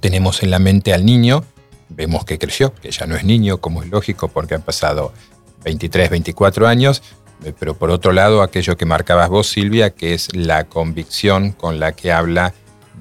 tenemos 0.00 0.42
en 0.42 0.50
la 0.50 0.58
mente 0.58 0.92
al 0.92 1.04
niño, 1.04 1.44
vemos 1.88 2.24
que 2.24 2.38
creció, 2.38 2.74
que 2.74 2.90
ya 2.90 3.06
no 3.06 3.16
es 3.16 3.24
niño, 3.24 3.58
como 3.58 3.82
es 3.82 3.90
lógico, 3.90 4.28
porque 4.28 4.54
han 4.54 4.62
pasado 4.62 5.12
23, 5.64 6.10
24 6.10 6.66
años, 6.66 7.02
Eh, 7.42 7.54
pero 7.58 7.74
por 7.74 7.90
otro 7.90 8.12
lado, 8.12 8.42
aquello 8.42 8.76
que 8.76 8.84
marcabas 8.84 9.30
vos, 9.30 9.46
Silvia, 9.48 9.90
que 9.90 10.12
es 10.12 10.36
la 10.36 10.64
convicción 10.64 11.52
con 11.52 11.80
la 11.80 11.92
que 11.92 12.12
habla 12.12 12.52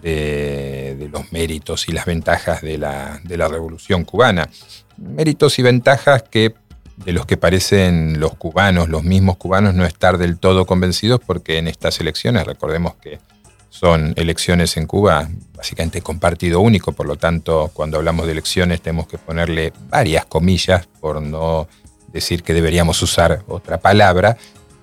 de, 0.01 1.09
los 1.11 1.31
méritos 1.33 1.89
y 1.89 1.91
las 1.91 2.05
ventajas 2.05 2.61
de 2.61 2.77
la, 2.77 3.19
de 3.23 3.35
la 3.35 3.49
revolución 3.49 4.05
cubana. 4.05 4.49
Méritos 4.97 5.59
y 5.59 5.61
ventajas 5.61 6.23
que 6.23 6.53
de 6.95 7.13
los 7.13 7.25
que 7.25 7.37
parecen 7.37 8.19
los 8.19 8.35
cubanos, 8.35 8.89
los 8.89 9.03
mismos 9.03 9.37
cubanos, 9.37 9.73
no 9.73 9.85
estar 9.85 10.17
del 10.17 10.37
todo 10.37 10.65
convencidos 10.65 11.19
porque 11.25 11.57
en 11.57 11.67
estas 11.67 11.99
elecciones, 11.99 12.45
recordemos 12.45 12.95
que 12.95 13.19
son 13.69 14.13
elecciones 14.17 14.77
en 14.77 14.85
Cuba 14.87 15.29
básicamente 15.59 16.01
con 16.01 16.19
partido 16.19 16.61
único, 16.61 16.93
por 16.93 17.05
lo 17.05 17.17
tanto, 17.17 17.69
cuando 17.73 17.97
hablamos 17.97 18.25
de 18.25 18.31
elecciones 18.31 18.81
tenemos 18.81 19.07
que 19.07 19.17
ponerle 19.17 19.73
varias 19.89 20.25
comillas 20.25 20.87
por 21.01 21.21
no 21.21 21.67
decir 22.13 22.43
que 22.43 22.53
deberíamos 22.53 23.01
usar 23.01 23.43
otra 23.45 23.77
palabra. 23.77 24.37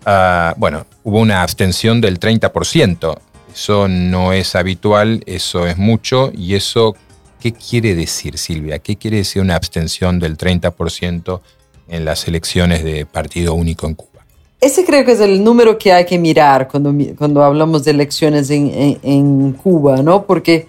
Ah, 0.04 0.54
bueno, 0.58 0.86
hubo 1.02 1.18
una 1.18 1.42
abstención 1.42 2.02
del 2.02 2.20
30%. 2.20 3.18
Eso 3.54 3.88
no 3.88 4.34
es 4.34 4.54
habitual, 4.54 5.22
eso 5.24 5.66
es 5.66 5.78
mucho. 5.78 6.30
¿Y 6.34 6.54
eso 6.54 6.94
qué 7.40 7.54
quiere 7.54 7.94
decir, 7.94 8.36
Silvia? 8.36 8.78
¿Qué 8.78 8.96
quiere 8.96 9.16
decir 9.16 9.40
una 9.40 9.56
abstención 9.56 10.20
del 10.20 10.36
30% 10.36 11.40
en 11.88 12.04
las 12.04 12.28
elecciones 12.28 12.84
de 12.84 13.06
partido 13.06 13.54
único 13.54 13.86
en 13.86 13.94
Cuba? 13.94 14.15
Ese 14.60 14.84
creo 14.84 15.04
que 15.04 15.12
es 15.12 15.20
el 15.20 15.44
número 15.44 15.76
que 15.76 15.92
hay 15.92 16.06
que 16.06 16.18
mirar 16.18 16.66
cuando, 16.68 16.92
cuando 17.16 17.42
hablamos 17.42 17.84
de 17.84 17.90
elecciones 17.90 18.48
en, 18.50 18.98
en, 19.02 19.52
Cuba, 19.52 20.02
¿no? 20.02 20.24
Porque 20.24 20.66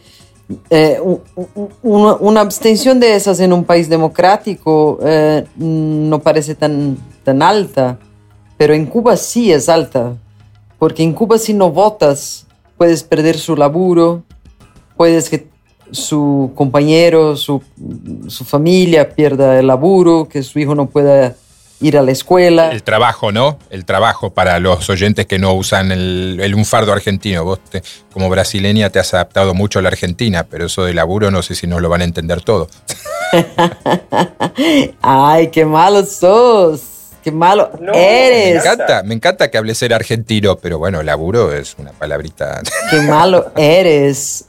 eh, 0.69 0.99
una, 1.81 2.41
abstención 2.41 2.99
de 2.99 3.15
esas 3.15 3.39
en 3.39 3.53
un 3.53 3.63
país 3.63 3.87
democrático 3.87 4.99
eh, 5.03 5.45
no 5.55 6.19
parece 6.19 6.55
tan, 6.55 6.97
tan 7.23 7.41
alta, 7.41 7.97
pero 8.57 8.73
en 8.73 8.85
Cuba 8.87 9.15
sí 9.15 9.53
es 9.53 9.69
alta, 9.69 10.17
porque 10.77 11.03
en 11.03 11.13
Cuba 11.13 11.37
si 11.37 11.53
no 11.53 11.71
votas 11.71 12.45
puedes 12.77 13.03
perder 13.03 13.37
su 13.37 13.55
laburo, 13.55 14.23
puedes 14.97 15.29
que 15.29 15.47
su 15.91 16.51
compañero, 16.55 17.37
su, 17.37 17.61
su 18.27 18.43
familia 18.43 19.09
pierda 19.09 19.57
el 19.57 19.67
laburo, 19.67 20.27
que 20.27 20.43
su 20.43 20.59
hijo 20.59 20.75
no 20.75 20.87
pueda 20.87 21.35
ir 21.79 21.97
a 21.97 22.01
la 22.01 22.11
escuela. 22.11 22.71
El 22.71 22.83
trabajo, 22.83 23.31
¿no? 23.31 23.59
El 23.69 23.85
trabajo 23.85 24.31
para 24.31 24.59
los 24.59 24.89
oyentes 24.89 25.25
que 25.25 25.39
no 25.39 25.53
usan 25.53 25.91
el, 25.91 26.39
el 26.41 26.55
unfardo 26.55 26.91
argentino. 26.91 27.43
Vos 27.43 27.59
como 28.11 28.29
brasileña 28.29 28.89
te 28.89 28.99
has 28.99 29.13
adaptado 29.13 29.53
mucho 29.53 29.79
a 29.79 29.81
la 29.81 29.89
Argentina, 29.89 30.45
pero 30.49 30.65
eso 30.65 30.85
de 30.85 30.93
laburo 30.93 31.31
no 31.31 31.41
sé 31.41 31.55
si 31.55 31.67
no 31.67 31.79
lo 31.79 31.89
van 31.89 32.01
a 32.01 32.05
entender 32.05 32.41
todo. 32.41 32.67
Ay, 35.01 35.49
qué 35.49 35.65
malo 35.65 36.05
sos. 36.05 36.93
Qué 37.23 37.31
malo 37.33 37.71
eres. 37.93 38.53
Me 38.63 38.71
encanta, 38.71 39.03
me 39.03 39.13
encanta 39.13 39.51
que 39.51 39.57
hables 39.57 39.77
ser 39.77 39.93
argentino, 39.93 40.55
pero 40.59 40.79
bueno, 40.79 41.03
laburo 41.03 41.53
es 41.53 41.75
una 41.77 41.91
palabrita. 41.91 42.61
Qué 42.89 43.01
malo 43.01 43.51
eres. 43.57 44.45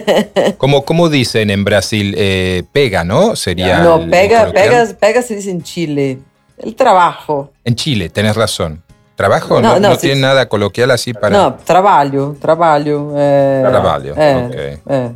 como, 0.56 0.86
como 0.86 1.10
dicen 1.10 1.50
en 1.50 1.64
Brasil, 1.64 2.14
eh, 2.16 2.62
pega, 2.72 3.04
¿no? 3.04 3.36
Sería. 3.36 3.80
No, 3.80 4.08
pega, 4.08 4.50
pega, 4.52 4.86
pega 4.98 5.20
se 5.20 5.36
dice 5.36 5.50
en 5.50 5.62
Chile. 5.62 6.18
El 6.58 6.74
trabajo. 6.74 7.52
En 7.64 7.74
Chile, 7.74 8.08
tenés 8.08 8.36
razón. 8.36 8.82
¿Trabajo? 9.16 9.60
No, 9.60 9.78
no, 9.78 9.96
tiene 9.96 10.20
nada 10.20 10.48
coloquial 10.48 10.90
así 10.90 11.12
para. 11.14 11.30
No, 11.30 11.54
trabajo, 11.54 12.36
trabajo. 12.40 13.12
Eh, 13.16 13.62
trabajo, 13.64 14.02
eh, 14.16 14.80
eh. 14.88 15.12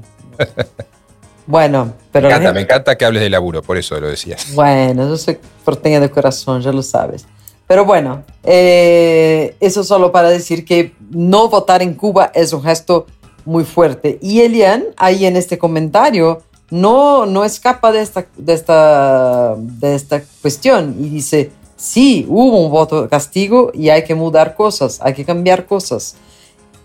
Bueno, 1.47 1.95
pero. 2.13 2.29
Me 2.29 2.35
encanta, 2.35 2.53
me 2.53 2.61
encanta 2.61 2.99
que 2.99 3.05
hables 3.05 3.23
de 3.23 3.31
laburo, 3.31 3.63
por 3.63 3.77
eso 3.77 3.99
lo 3.99 4.09
decías. 4.09 4.55
Bueno, 4.55 5.09
yo 5.09 5.17
soy 5.17 5.39
porteña 5.65 5.99
de 5.99 6.11
corazón, 6.11 6.61
ya 6.61 6.71
lo 6.71 6.83
sabes. 6.83 7.27
Pero 7.67 7.85
bueno, 7.85 8.23
eh, 8.45 9.57
eso 9.61 9.83
solo 9.83 10.13
para 10.13 10.31
decir 10.31 10.65
que 10.65 10.95
no 11.11 11.49
votar 11.49 11.83
en 11.83 11.95
Cuba 11.95 12.31
es 12.35 12.53
un 12.53 12.63
gesto 12.63 13.07
muy 13.45 13.65
fuerte. 13.65 14.19
Y 14.23 14.41
Elian, 14.41 14.85
ahí 14.97 15.27
en 15.27 15.37
este 15.37 15.59
comentario, 15.59 16.43
no, 16.71 17.27
no 17.27 17.45
escapa 17.45 17.93
de 17.93 18.03
esta, 18.03 18.27
de, 18.37 18.53
esta, 18.53 19.57
de 19.57 19.95
esta 19.95 20.23
cuestión 20.43 20.97
y 20.99 21.09
dice, 21.09 21.51
sí, 21.77 22.27
hubo 22.29 22.65
un 22.65 22.71
voto 22.71 23.09
castigo 23.09 23.71
y 23.73 23.89
hay 23.89 24.05
que 24.05 24.15
mudar 24.15 24.55
cosas, 24.55 25.01
hay 25.03 25.15
que 25.15 25.25
cambiar 25.25 25.67
cosas. 25.67 26.17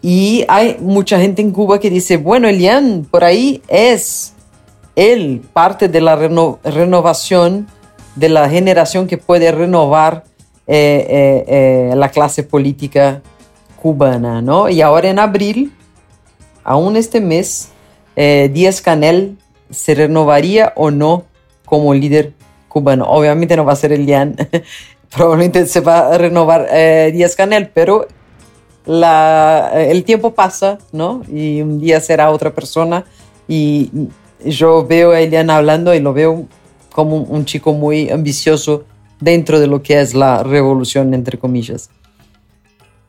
Y 0.02 0.46
hay 0.50 0.78
mucha 0.80 1.20
gente 1.20 1.42
en 1.42 1.52
Cuba 1.52 1.80
que 1.80 1.90
dice, 1.90 2.18
bueno, 2.18 2.48
Elian, 2.48 3.08
por 3.10 3.24
ahí 3.24 3.62
es 3.68 4.34
él 4.96 5.42
parte 5.54 5.88
de 5.88 6.02
la 6.02 6.16
renovación, 6.16 7.68
de 8.16 8.30
la 8.30 8.50
generación 8.50 9.08
que 9.08 9.18
puede 9.18 9.52
renovar 9.52 10.26
eh, 10.68 11.06
eh, 11.10 11.46
eh, 11.48 11.96
la 11.96 12.10
clase 12.10 12.44
política 12.44 13.22
cubana, 13.82 14.42
¿no? 14.42 14.70
Y 14.70 14.82
ahora 14.82 15.10
en 15.10 15.20
abril, 15.20 15.74
aún 16.64 16.96
este 16.96 17.20
mes, 17.20 17.70
Díaz 18.16 18.82
Canel 18.82 19.38
se 19.74 19.96
renovaría 19.96 20.74
o 20.76 20.92
no 20.92 21.26
como 21.66 21.94
líder 21.94 22.34
cubano. 22.68 23.06
Obviamente 23.06 23.56
no 23.56 23.66
va 23.66 23.74
a 23.74 23.78
ser 23.78 23.92
el 23.92 24.06
Lian, 24.06 24.36
probablemente 25.16 25.66
se 25.68 25.82
va 25.82 26.14
a 26.14 26.18
renovar 26.18 26.68
eh, 26.72 27.12
Díaz 27.14 27.36
Canel, 27.36 27.70
pero 27.74 28.08
la, 28.86 29.72
el 29.76 30.04
tiempo 30.04 30.34
pasa, 30.34 30.78
¿no? 30.92 31.22
Y 31.32 31.62
un 31.62 31.80
día 31.80 32.00
será 32.02 32.32
otra 32.32 32.54
persona 32.54 33.06
y 33.48 33.90
yo 34.46 34.86
veo 34.86 35.12
a 35.12 35.22
Elian 35.22 35.50
hablando 35.50 35.94
y 35.94 36.00
lo 36.00 36.14
veo 36.14 36.48
como 36.92 37.18
un 37.18 37.46
chico 37.46 37.74
muy 37.74 38.10
ambicioso 38.10 38.84
dentro 39.20 39.60
de 39.60 39.68
lo 39.68 39.82
que 39.82 40.02
es 40.02 40.14
la 40.14 40.44
revolución, 40.44 41.14
entre 41.14 41.38
comillas. 41.38 41.90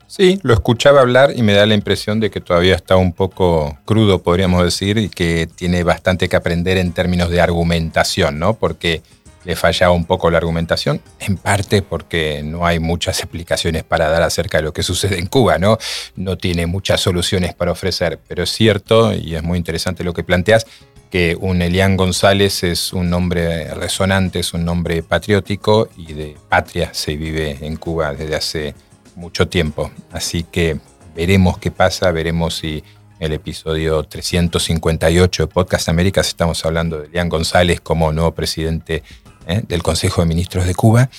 Sí, 0.07 0.39
lo 0.43 0.55
escuchaba 0.55 1.01
hablar 1.01 1.33
y 1.35 1.43
me 1.43 1.55
da 1.55 1.67
la 1.67 1.75
impresión 1.75 2.21
de 2.21 2.31
que 2.31 2.41
todavía 2.41 2.77
está 2.77 2.97
un 2.97 3.13
poco 3.13 3.79
crudo, 3.85 4.23
podríamos 4.23 4.63
decir, 4.63 4.99
y 4.99 5.09
que 5.09 5.49
tiene 5.53 5.83
bastante 5.83 6.29
que 6.29 6.37
aprender 6.37 6.77
en 6.77 6.93
términos 6.93 7.31
de 7.31 7.41
argumentación, 7.41 8.39
¿no? 8.39 8.55
Porque 8.55 9.03
le 9.45 9.57
fallaba 9.57 9.93
un 9.93 10.05
poco 10.05 10.31
la 10.31 10.39
argumentación, 10.39 11.01
en 11.21 11.37
parte 11.37 11.83
porque 11.83 12.43
no 12.45 12.67
hay 12.67 12.79
muchas 12.79 13.19
explicaciones 13.21 13.85
para 13.85 14.09
dar 14.09 14.23
acerca 14.23 14.59
de 14.59 14.65
lo 14.65 14.73
que 14.73 14.83
sucede 14.83 15.19
en 15.19 15.27
Cuba, 15.27 15.59
¿no? 15.59 15.79
No 16.17 16.37
tiene 16.37 16.67
muchas 16.67 17.01
soluciones 17.01 17.55
para 17.55 17.73
ofrecer, 17.73 18.19
pero 18.27 18.43
es 18.45 18.51
cierto, 18.51 19.13
y 19.13 19.35
es 19.35 19.43
muy 19.43 19.59
interesante 19.59 20.05
lo 20.05 20.13
que 20.13 20.25
planteas, 20.25 20.67
que 21.11 21.37
un 21.41 21.63
Elian 21.63 21.97
González 21.97 22.65
es 22.65 22.93
un 22.93 23.09
nombre 23.09 23.73
resonante, 23.75 24.41
es 24.41 24.53
un 24.53 24.65
nombre 24.65 25.03
patriótico 25.03 25.89
y 25.97 26.13
de 26.13 26.37
patria 26.49 26.93
se 26.93 27.17
vive 27.17 27.59
en 27.61 27.77
Cuba 27.77 28.13
desde 28.15 28.35
hace 28.35 28.75
mucho 29.17 29.49
tiempo. 29.49 29.91
Así 30.13 30.43
que 30.43 30.79
veremos 31.15 31.59
qué 31.59 31.71
pasa, 31.71 32.11
veremos 32.11 32.57
si 32.57 32.83
el 33.21 33.33
episodio 33.33 34.03
358 34.03 35.45
de 35.45 35.47
Podcast 35.47 35.89
Américas 35.89 36.29
estamos 36.29 36.65
hablando 36.65 37.01
de 37.01 37.09
Leán 37.09 37.29
González 37.29 37.81
como 37.81 38.13
nuevo 38.13 38.33
presidente 38.33 39.03
¿eh? 39.47 39.63
del 39.67 39.83
Consejo 39.83 40.23
de 40.23 40.27
Ministros 40.27 40.67
de 40.67 40.75
Cuba. 40.75 41.11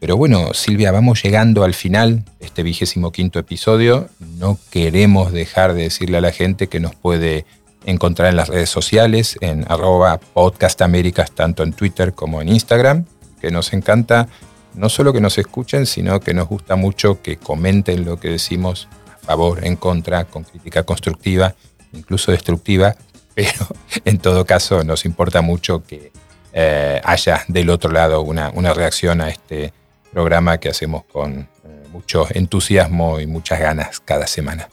Pero 0.00 0.16
bueno, 0.16 0.54
Silvia, 0.54 0.92
vamos 0.92 1.22
llegando 1.22 1.62
al 1.62 1.74
final 1.74 2.24
de 2.38 2.46
este 2.46 2.62
vigésimo 2.62 3.12
quinto 3.12 3.38
episodio. 3.38 4.08
No 4.18 4.58
queremos 4.70 5.32
dejar 5.32 5.74
de 5.74 5.82
decirle 5.82 6.16
a 6.16 6.22
la 6.22 6.32
gente 6.32 6.68
que 6.68 6.80
nos 6.80 6.94
puede 6.94 7.44
encontrar 7.84 8.30
en 8.30 8.36
las 8.36 8.48
redes 8.48 8.70
sociales, 8.70 9.36
en 9.40 9.66
arroba 9.68 10.18
podcastaméricas, 10.18 11.32
tanto 11.32 11.62
en 11.62 11.74
Twitter 11.74 12.14
como 12.14 12.40
en 12.40 12.48
Instagram, 12.48 13.04
que 13.40 13.50
nos 13.50 13.72
encanta 13.74 14.28
no 14.74 14.88
solo 14.88 15.12
que 15.12 15.20
nos 15.20 15.38
escuchen, 15.38 15.86
sino 15.86 16.20
que 16.20 16.34
nos 16.34 16.48
gusta 16.48 16.76
mucho 16.76 17.22
que 17.22 17.36
comenten 17.36 18.04
lo 18.04 18.18
que 18.18 18.28
decimos 18.28 18.88
a 19.14 19.18
favor, 19.26 19.64
en 19.64 19.76
contra, 19.76 20.24
con 20.24 20.44
crítica 20.44 20.82
constructiva, 20.82 21.54
incluso 21.92 22.32
destructiva, 22.32 22.96
pero 23.34 23.66
en 24.04 24.18
todo 24.18 24.44
caso 24.44 24.84
nos 24.84 25.04
importa 25.04 25.40
mucho 25.40 25.84
que 25.84 26.12
eh, 26.52 27.00
haya 27.04 27.44
del 27.48 27.70
otro 27.70 27.92
lado 27.92 28.22
una, 28.22 28.50
reacción 28.74 29.20
a 29.20 29.28
este 29.28 29.72
programa 30.12 30.58
que 30.58 30.68
hacemos 30.68 31.04
con 31.04 31.40
eh, 31.40 31.46
mucho 31.92 32.26
entusiasmo 32.30 33.20
y 33.20 33.26
muchas 33.26 33.60
ganas 33.60 34.00
cada 34.00 34.26
semana. 34.26 34.68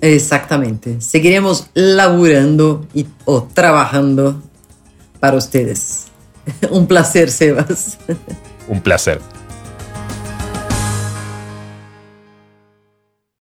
Exactamente. 0.00 1.00
Seguiremos 1.00 1.70
laburando 1.74 2.86
y, 2.94 3.06
o 3.24 3.42
trabajando 3.42 4.40
para 5.18 5.36
ustedes. 5.36 6.06
Un 6.70 6.86
placer, 6.86 7.30
Sebas. 7.30 7.98
un 8.68 8.80
placer. 8.80 9.20